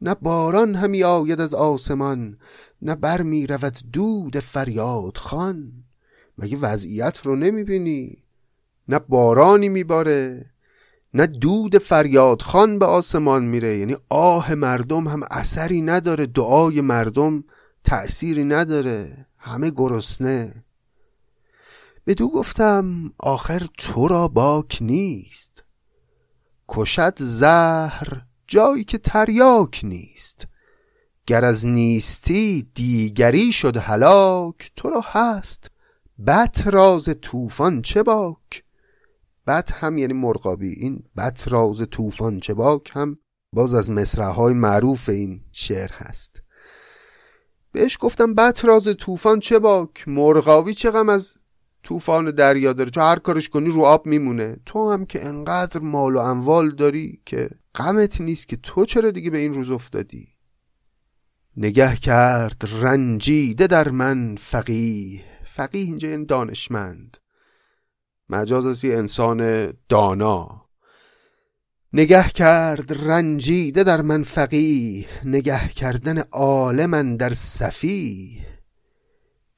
نه 0.00 0.14
باران 0.14 0.74
همی 0.74 1.04
آید 1.04 1.40
از 1.40 1.54
آسمان 1.54 2.38
نه 2.82 2.94
بر 2.94 3.22
می 3.22 3.46
رود 3.46 3.78
دود 3.92 4.40
فریاد 4.40 5.16
خان 5.16 5.72
مگه 6.38 6.56
وضعیت 6.56 7.20
رو 7.26 7.36
نمی 7.36 7.64
بینی؟ 7.64 8.22
نه 8.88 8.98
بارانی 8.98 9.68
میباره 9.68 10.50
نه 11.14 11.26
دود 11.26 11.78
فریاد 11.78 12.42
خان 12.42 12.78
به 12.78 12.86
آسمان 12.86 13.44
میره. 13.44 13.78
یعنی 13.78 13.96
آه 14.08 14.54
مردم 14.54 15.08
هم 15.08 15.22
اثری 15.30 15.80
نداره 15.80 16.26
دعای 16.26 16.80
مردم 16.80 17.44
تأثیری 17.84 18.44
نداره. 18.44 19.26
همه 19.38 19.70
گرسنه. 19.70 20.64
بدو 22.06 22.28
گفتم 22.28 23.12
آخر 23.18 23.66
تو 23.78 24.08
را 24.08 24.28
باک 24.28 24.78
نیست. 24.80 25.64
کشد 26.68 27.14
زهر 27.18 28.22
جایی 28.46 28.84
که 28.84 28.98
تریاک 28.98 29.80
نیست. 29.84 30.46
گر 31.26 31.44
از 31.44 31.66
نیستی 31.66 32.70
دیگری 32.74 33.52
شد 33.52 33.76
هلاک 33.76 34.72
تو 34.76 34.90
را 34.90 35.00
هست 35.04 35.70
بط 36.26 36.66
راز 36.66 37.08
طوفان 37.22 37.82
چه 37.82 38.02
باک؟ 38.02 38.64
بط 39.46 39.72
هم 39.72 39.98
یعنی 39.98 40.12
مرغابی 40.12 40.70
این 40.70 41.02
بط 41.16 41.48
راز 41.48 41.82
طوفان 41.90 42.40
چه 42.40 42.54
باک 42.54 42.90
هم 42.94 43.18
باز 43.52 43.74
از 43.74 43.90
مصرعهای 43.90 44.54
معروف 44.54 45.08
این 45.08 45.40
شعر 45.52 45.92
هست. 45.92 46.42
بهش 47.72 47.98
گفتم 48.00 48.34
بطراز 48.34 48.96
طوفان 48.98 49.40
چه 49.40 49.58
باک؟ 49.58 50.08
مرغاوی 50.08 50.74
چه 50.74 50.90
غم 50.90 51.08
از 51.08 51.38
طوفان 51.86 52.30
دریا 52.30 52.72
داره. 52.72 52.90
تو 52.90 53.00
هر 53.00 53.18
کارش 53.18 53.48
کنی 53.48 53.68
رو 53.68 53.84
آب 53.84 54.06
میمونه. 54.06 54.56
تو 54.66 54.92
هم 54.92 55.06
که 55.06 55.26
انقدر 55.26 55.80
مال 55.80 56.16
و 56.16 56.18
اموال 56.18 56.70
داری 56.70 57.20
که 57.26 57.48
غمت 57.74 58.20
نیست 58.20 58.48
که 58.48 58.56
تو 58.56 58.84
چرا 58.84 59.10
دیگه 59.10 59.30
به 59.30 59.38
این 59.38 59.54
روز 59.54 59.70
افتادی. 59.70 60.28
نگه 61.56 61.96
کرد 61.96 62.62
رنجیده 62.80 63.66
در 63.66 63.88
من 63.88 64.36
فقیه. 64.36 65.24
فقیه 65.44 65.84
اینجا 65.84 66.08
این 66.08 66.24
دانشمند. 66.24 67.16
مجاز 68.28 68.66
از 68.66 68.84
انسان 68.84 69.72
دانا. 69.88 70.66
نگه 71.92 72.28
کرد 72.28 73.08
رنجیده 73.08 73.84
در 73.84 74.02
من 74.02 74.22
فقیه. 74.22 75.06
نگه 75.24 75.68
کردن 75.68 76.18
عالمن 76.18 77.16
در 77.16 77.34
صفی 77.34 78.40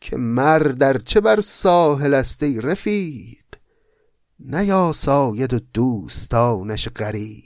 که 0.00 0.16
مر 0.16 0.58
در 0.58 0.98
چه 0.98 1.20
بر 1.20 1.40
ساحل 1.40 2.14
است 2.14 2.42
ای 2.42 2.60
رفیق؟ 2.60 3.44
نیاساید 4.40 5.54
و 5.54 5.58
دوستانش 5.58 6.88
غریق؟ 6.88 7.44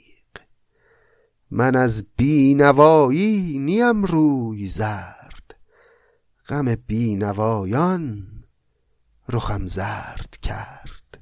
من 1.51 1.75
از 1.75 2.05
بینوایی 2.17 3.57
نیم 3.59 4.05
روی 4.05 4.67
زرد 4.67 5.55
غم 6.47 6.75
بینوایان 6.75 8.27
رخم 9.29 9.67
زرد 9.67 10.37
کرد. 10.41 11.21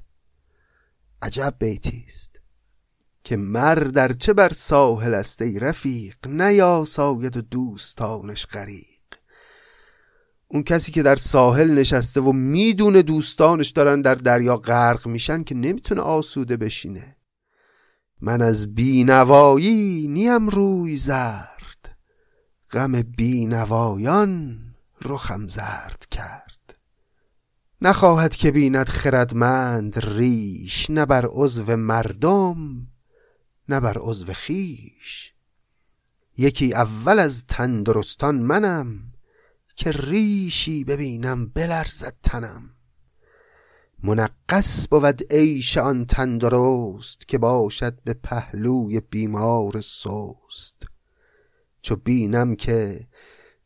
عجب 1.22 1.54
بیتیست 1.58 2.40
که 3.24 3.36
مر 3.36 3.74
در 3.74 4.12
چه 4.12 4.32
بر 4.32 4.52
ساحل 4.52 5.14
است 5.14 5.42
ای 5.42 5.58
رفیق؟ 5.58 6.16
نیاساید 6.26 7.36
و 7.36 7.40
دوستانش 7.42 8.46
غریق؟ 8.46 8.91
اون 10.52 10.62
کسی 10.62 10.92
که 10.92 11.02
در 11.02 11.16
ساحل 11.16 11.70
نشسته 11.70 12.20
و 12.20 12.32
می‌دونه 12.32 13.02
دوستانش 13.02 13.68
دارن 13.68 14.00
در 14.00 14.14
دریا 14.14 14.56
غرق 14.56 15.06
میشن 15.06 15.42
که 15.42 15.54
نمی‌تونه 15.54 16.00
آسوده 16.00 16.56
بشینه. 16.56 17.16
من 18.20 18.42
از 18.42 18.74
بینوایی 18.74 20.08
نیم 20.08 20.48
روی 20.48 20.96
زرد 20.96 21.96
غم 22.72 23.02
بینوایان 23.02 24.58
رخم 25.02 25.48
زرد 25.48 26.06
کرد. 26.10 26.78
نخواهد 27.82 28.36
که 28.36 28.50
بیند 28.50 28.88
خردمند 28.88 29.98
ریش 29.98 30.90
نه 30.90 31.06
بر 31.06 31.26
عضو 31.26 31.76
مردم 31.76 32.86
نه 33.68 33.80
بر 33.80 33.98
عضو 33.98 34.32
خیش. 34.32 35.32
یکی 36.36 36.74
اول 36.74 37.18
از 37.18 37.44
تندرستان 37.46 38.34
منم 38.34 39.11
که 39.76 39.90
ریشی 39.90 40.84
ببینم 40.84 41.46
بلرزد 41.46 42.14
تنم. 42.22 42.70
منقص 44.02 44.88
بود 44.88 45.32
عیش 45.32 45.78
آن 45.78 46.04
تندرست 46.04 47.28
که 47.28 47.38
باشد 47.38 48.02
به 48.04 48.14
پهلوی 48.14 49.00
بیمار 49.00 49.80
سست. 49.80 50.86
چو 51.82 51.96
بینم 51.96 52.56
که 52.56 53.08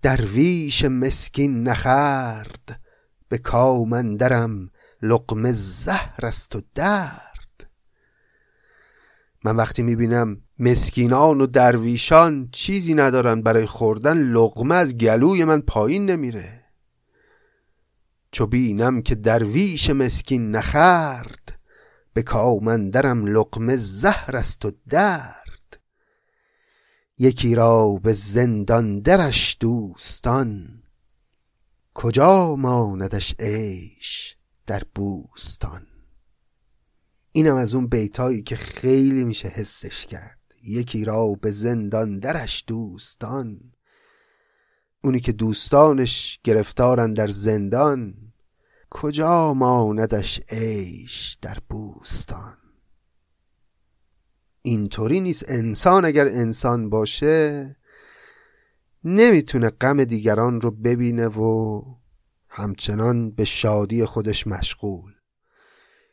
درویش 0.03 0.85
مسکین 0.85 1.63
نخرد 1.63 2.81
به 3.29 3.39
کامندرم 3.39 4.71
لقمه 5.03 5.53
زهر 5.53 6.27
است 6.27 6.57
و 6.57 6.63
درد. 6.75 7.71
من 9.45 9.57
وقتی 9.57 9.83
می‌بینم 9.83 10.43
مسکینان 10.59 11.41
و 11.41 11.47
درویشان 11.47 12.49
چیزی 12.53 12.95
ندارن 12.95 13.43
برای 13.43 13.67
خوردن 13.67 14.19
لقمه 14.19 14.75
از 14.75 14.97
گلوی 14.97 15.45
من 15.45 15.61
پایین 15.61 16.11
نمیره. 16.11 16.65
چو 18.31 18.47
بینم 18.47 19.03
که 19.03 19.15
درویش 19.15 19.91
مسکین 19.91 20.51
نخرد 20.51 21.59
به 22.13 22.23
کامندرم 22.23 23.27
لقمه 23.27 23.77
زهر 23.77 24.37
است 24.37 24.65
و 24.65 24.73
درد. 24.89 25.81
یکی 27.19 27.55
را 27.55 27.93
به 28.03 28.13
زندان 28.13 29.01
درش 29.01 29.57
دوستان 29.61 30.83
کجا 31.95 32.57
ماندش 32.57 33.35
عیش 33.39 34.37
در 34.67 34.83
بوستان؟ 34.95 35.87
اینم 37.33 37.57
از 37.57 37.75
اون 37.75 37.87
بیتایی 37.87 38.43
که 38.43 38.57
خیلی 38.57 39.25
میشه 39.25 39.49
حسش 39.49 40.07
کرد. 40.07 40.36
یکی 40.67 41.05
را 41.05 41.27
به 41.29 41.51
زندان 41.51 42.19
درش 42.19 42.65
دوستان. 42.67 43.73
اونی 45.05 45.21
که 45.21 45.33
دوستانش 45.33 46.41
گرفتارن 46.45 47.13
در 47.13 47.27
زندان 47.27 48.15
کجا 48.91 49.55
ماندش 49.55 50.41
عیش 50.49 51.39
در 51.43 51.59
بوستان؟ 51.69 52.57
اینطوری 54.63 55.21
نیست 55.21 55.45
انسان 55.49 56.05
اگر 56.05 56.27
انسان 56.27 56.91
باشه 56.91 57.77
نمی‌تونه 59.05 59.71
غم 59.71 60.05
دیگران 60.05 60.61
رو 60.61 60.71
ببینه 60.71 61.27
و 61.27 61.83
همچنان 62.49 63.31
به 63.31 63.45
شادی 63.45 64.05
خودش 64.05 64.47
مشغول. 64.47 65.13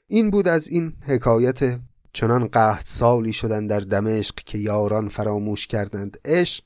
این 0.07 0.31
بود 0.31 0.47
از 0.47 0.67
این 0.67 0.93
حکایت 1.01 1.79
چنان 2.13 2.47
قهد 2.47 2.85
سالی 2.85 3.33
شدن 3.33 3.67
در 3.67 3.79
دمشق 3.79 4.35
که 4.35 4.57
یاران 4.57 5.09
فراموش 5.09 5.67
کردند. 5.67 6.17
عشق 6.25 6.63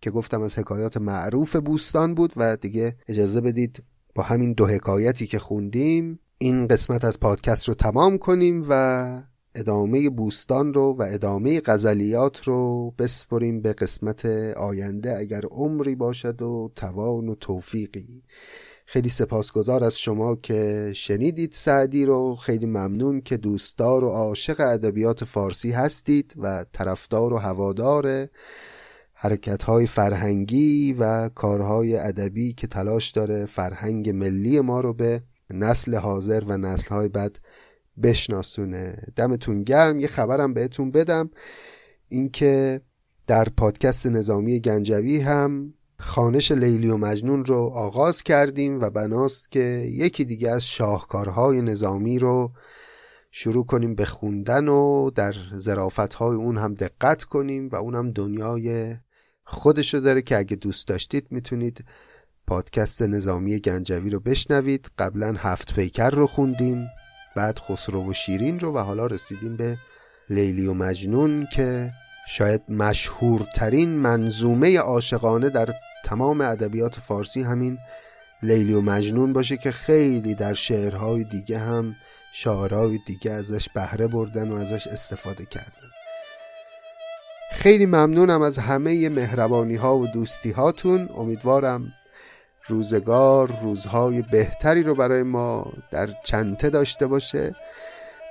که 0.00 0.10
گفتم 0.10 0.42
از 0.42 0.58
حکایات 0.58 0.96
معروف 0.96 1.56
بوستان 1.56 2.14
بود 2.14 2.32
و 2.36 2.56
دیگه 2.56 2.96
اجازه 3.08 3.40
بدید 3.40 3.82
با 4.14 4.22
همین 4.22 4.52
دو 4.52 4.66
حکایتی 4.66 5.26
که 5.26 5.38
خوندیم 5.38 6.18
این 6.38 6.66
قسمت 6.66 7.04
از 7.04 7.20
پادکست 7.20 7.68
رو 7.68 7.74
تمام 7.74 8.18
کنیم 8.18 8.66
و 8.68 9.22
ادامه 9.54 10.10
بوستان 10.10 10.74
رو 10.74 10.96
و 10.98 11.02
ادامه 11.10 11.60
غزلیات 11.60 12.44
رو 12.44 12.90
بسپریم 12.98 13.60
به 13.62 13.72
قسمت 13.72 14.26
آینده. 14.56 15.18
اگر 15.18 15.42
عمری 15.50 15.94
باشد 15.94 16.42
و 16.42 16.70
توان 16.76 17.28
و 17.28 17.34
توفیقی. 17.34 18.22
خیلی 18.92 19.08
سپاسگزار 19.08 19.84
از 19.84 19.98
شما 19.98 20.36
که 20.36 20.92
شنیدید 20.96 21.52
سعدی 21.52 22.04
رو. 22.04 22.36
خیلی 22.36 22.66
ممنون 22.66 23.20
که 23.20 23.36
دوستدار 23.36 24.04
و 24.04 24.08
عاشق 24.08 24.60
ادبیات 24.60 25.24
فارسی 25.24 25.70
هستید 25.70 26.34
و 26.36 26.64
طرفدار 26.72 27.32
و 27.32 27.38
هوادار 27.38 28.28
حرکت 29.12 29.62
های 29.62 29.86
فرهنگی 29.86 30.92
و 30.92 31.28
کارهای 31.28 31.96
ادبی 31.96 32.52
که 32.52 32.66
تلاش 32.66 33.10
داره 33.10 33.46
فرهنگ 33.46 34.10
ملی 34.10 34.60
ما 34.60 34.80
رو 34.80 34.92
به 34.92 35.22
نسل 35.50 35.94
حاضر 35.94 36.44
و 36.46 36.56
نسل 36.56 36.94
های 36.94 37.08
بعد 37.08 37.38
بشناسونه. 38.02 39.06
دمتون 39.16 39.62
گرم. 39.62 40.00
یه 40.00 40.06
خبرم 40.06 40.54
بهتون 40.54 40.90
بدم. 40.90 41.30
اینکه 42.08 42.80
در 43.26 43.48
پادکست 43.56 44.06
نظامی 44.06 44.60
گنجوی 44.60 45.20
هم 45.20 45.74
خانش 46.04 46.52
لیلی 46.52 46.88
و 46.88 46.96
مجنون 46.96 47.44
رو 47.44 47.58
آغاز 47.74 48.22
کردیم 48.22 48.80
و 48.80 48.90
بناست 48.90 49.50
که 49.50 49.60
یکی 49.88 50.24
دیگه 50.24 50.50
از 50.50 50.66
شاهکارهای 50.66 51.62
نظامی 51.62 52.18
رو 52.18 52.52
شروع 53.30 53.66
کنیم 53.66 53.94
به 53.94 54.04
خوندن 54.04 54.68
و 54.68 55.10
در 55.10 55.34
های 56.18 56.36
اون 56.36 56.58
هم 56.58 56.74
دقت 56.74 57.24
کنیم 57.24 57.68
و 57.68 57.76
اون 57.76 57.94
هم 57.94 58.10
دنیای 58.10 58.96
خودشو 59.44 59.98
داره 59.98 60.22
که 60.22 60.38
اگه 60.38 60.56
دوست 60.56 60.88
داشتید 60.88 61.26
می‌تونید 61.30 61.84
پادکست 62.46 63.02
نظامی 63.02 63.58
گنجوی 63.58 64.10
رو 64.10 64.20
بشنوید. 64.20 64.90
قبلا 64.98 65.34
هفت 65.38 65.74
پیکر 65.74 66.10
رو 66.10 66.26
خوندیم 66.26 66.86
بعد 67.36 67.58
خسرو 67.58 68.10
و 68.10 68.12
شیرین 68.12 68.60
رو 68.60 68.72
و 68.72 68.78
حالا 68.78 69.06
رسیدیم 69.06 69.56
به 69.56 69.78
لیلی 70.30 70.66
و 70.66 70.74
مجنون 70.74 71.46
که 71.52 71.90
شاید 72.28 72.62
مشهورترین 72.68 73.90
منظومه 73.90 74.78
عاشقانه 74.78 75.50
در 75.50 75.74
تمام 76.04 76.40
ادبیات 76.40 77.00
فارسی 77.00 77.42
همین 77.42 77.78
لیلی 78.42 78.74
و 78.74 78.80
مجنون 78.80 79.32
باشه 79.32 79.56
که 79.56 79.70
خیلی 79.70 80.34
در 80.34 80.54
شعرهای 80.54 81.24
دیگه 81.24 81.58
هم 81.58 81.94
شاعرهای 82.32 82.98
دیگه 83.06 83.30
ازش 83.30 83.68
بهره 83.68 84.06
بردن 84.06 84.48
و 84.48 84.54
ازش 84.54 84.86
استفاده 84.86 85.44
کردن. 85.44 85.88
خیلی 87.52 87.86
ممنونم 87.86 88.42
از 88.42 88.58
همه 88.58 89.08
مهربانی 89.08 89.76
ها 89.76 89.96
و 89.96 90.06
دوستی 90.06 90.50
هاتون 90.50 91.08
امیدوارم 91.16 91.92
روزگار 92.68 93.58
روزهای 93.62 94.22
بهتری 94.22 94.82
رو 94.82 94.94
برای 94.94 95.22
ما 95.22 95.72
در 95.90 96.08
چنته 96.24 96.70
داشته 96.70 97.06
باشه. 97.06 97.54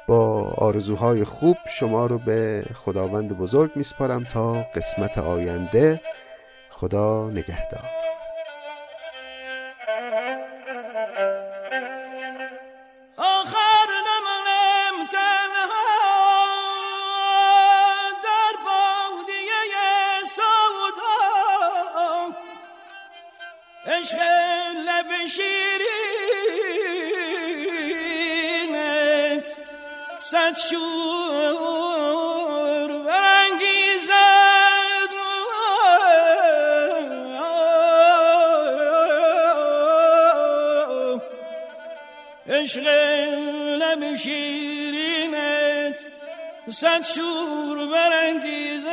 با 0.08 0.44
آرزوهای 0.58 1.24
خوب 1.24 1.58
شما 1.80 2.06
رو 2.06 2.18
به 2.18 2.66
خداوند 2.76 3.38
بزرگ 3.38 3.72
میسپارم 3.76 4.24
تا 4.24 4.54
قسمت 4.76 5.18
آینده. 5.18 6.02
خدا 6.82 7.30
نگهدار. 7.30 7.90
عشق 23.86 24.20
لب 24.86 25.26
شیرینت 25.26 25.88
صد 30.20 30.54
شور 30.54 31.81
عشق 42.62 42.88
لب 43.82 44.14
شیرینت 44.16 46.00
صد 46.70 47.02
شور 47.04 47.78
برانگیزد 47.86 48.88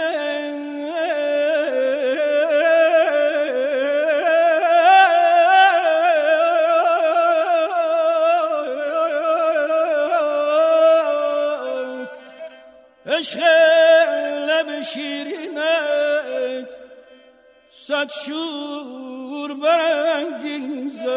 عشق 13.07 13.43
لب 14.49 14.81
شیرینت 14.81 16.71
صد 17.71 18.11
شور 18.25 19.55
برانگیزد 19.55 21.09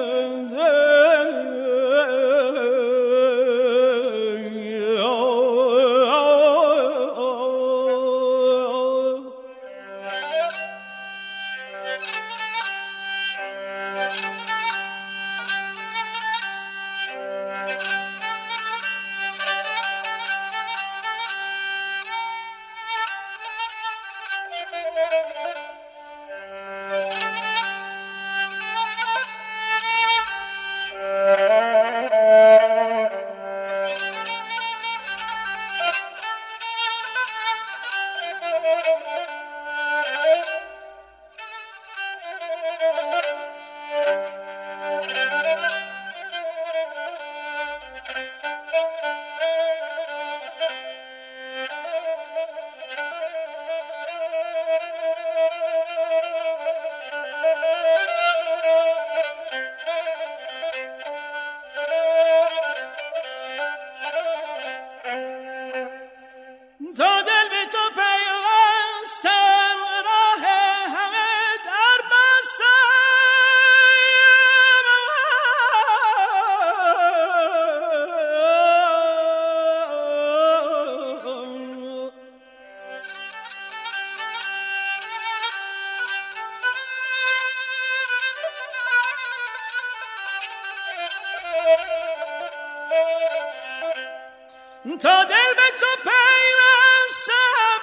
تا 94.98 95.24
دل 95.24 95.54
به 95.58 95.72
تو 95.80 95.86
پیوستم 96.04 97.82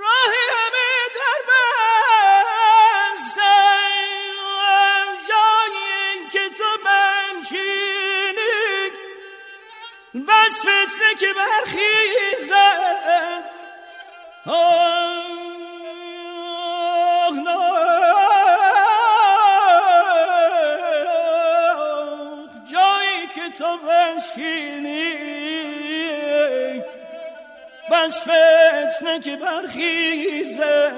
راه 0.00 0.34
همه 0.50 0.90
در 1.14 1.40
بستم 3.14 3.42
جایی 5.28 6.28
که 6.32 6.44
تو 6.58 6.70
منشینی 6.84 8.58
بس 10.14 10.56
فتنه 10.60 11.14
که 11.18 11.30
برخیزد. 11.34 12.88
جایی 22.72 23.26
که 23.34 23.48
تو 23.58 23.76
بنشینی. 23.76 25.57
بس 28.04 28.22
فتنه 28.22 29.20
که 29.20 29.36
برخیزه. 29.36 30.92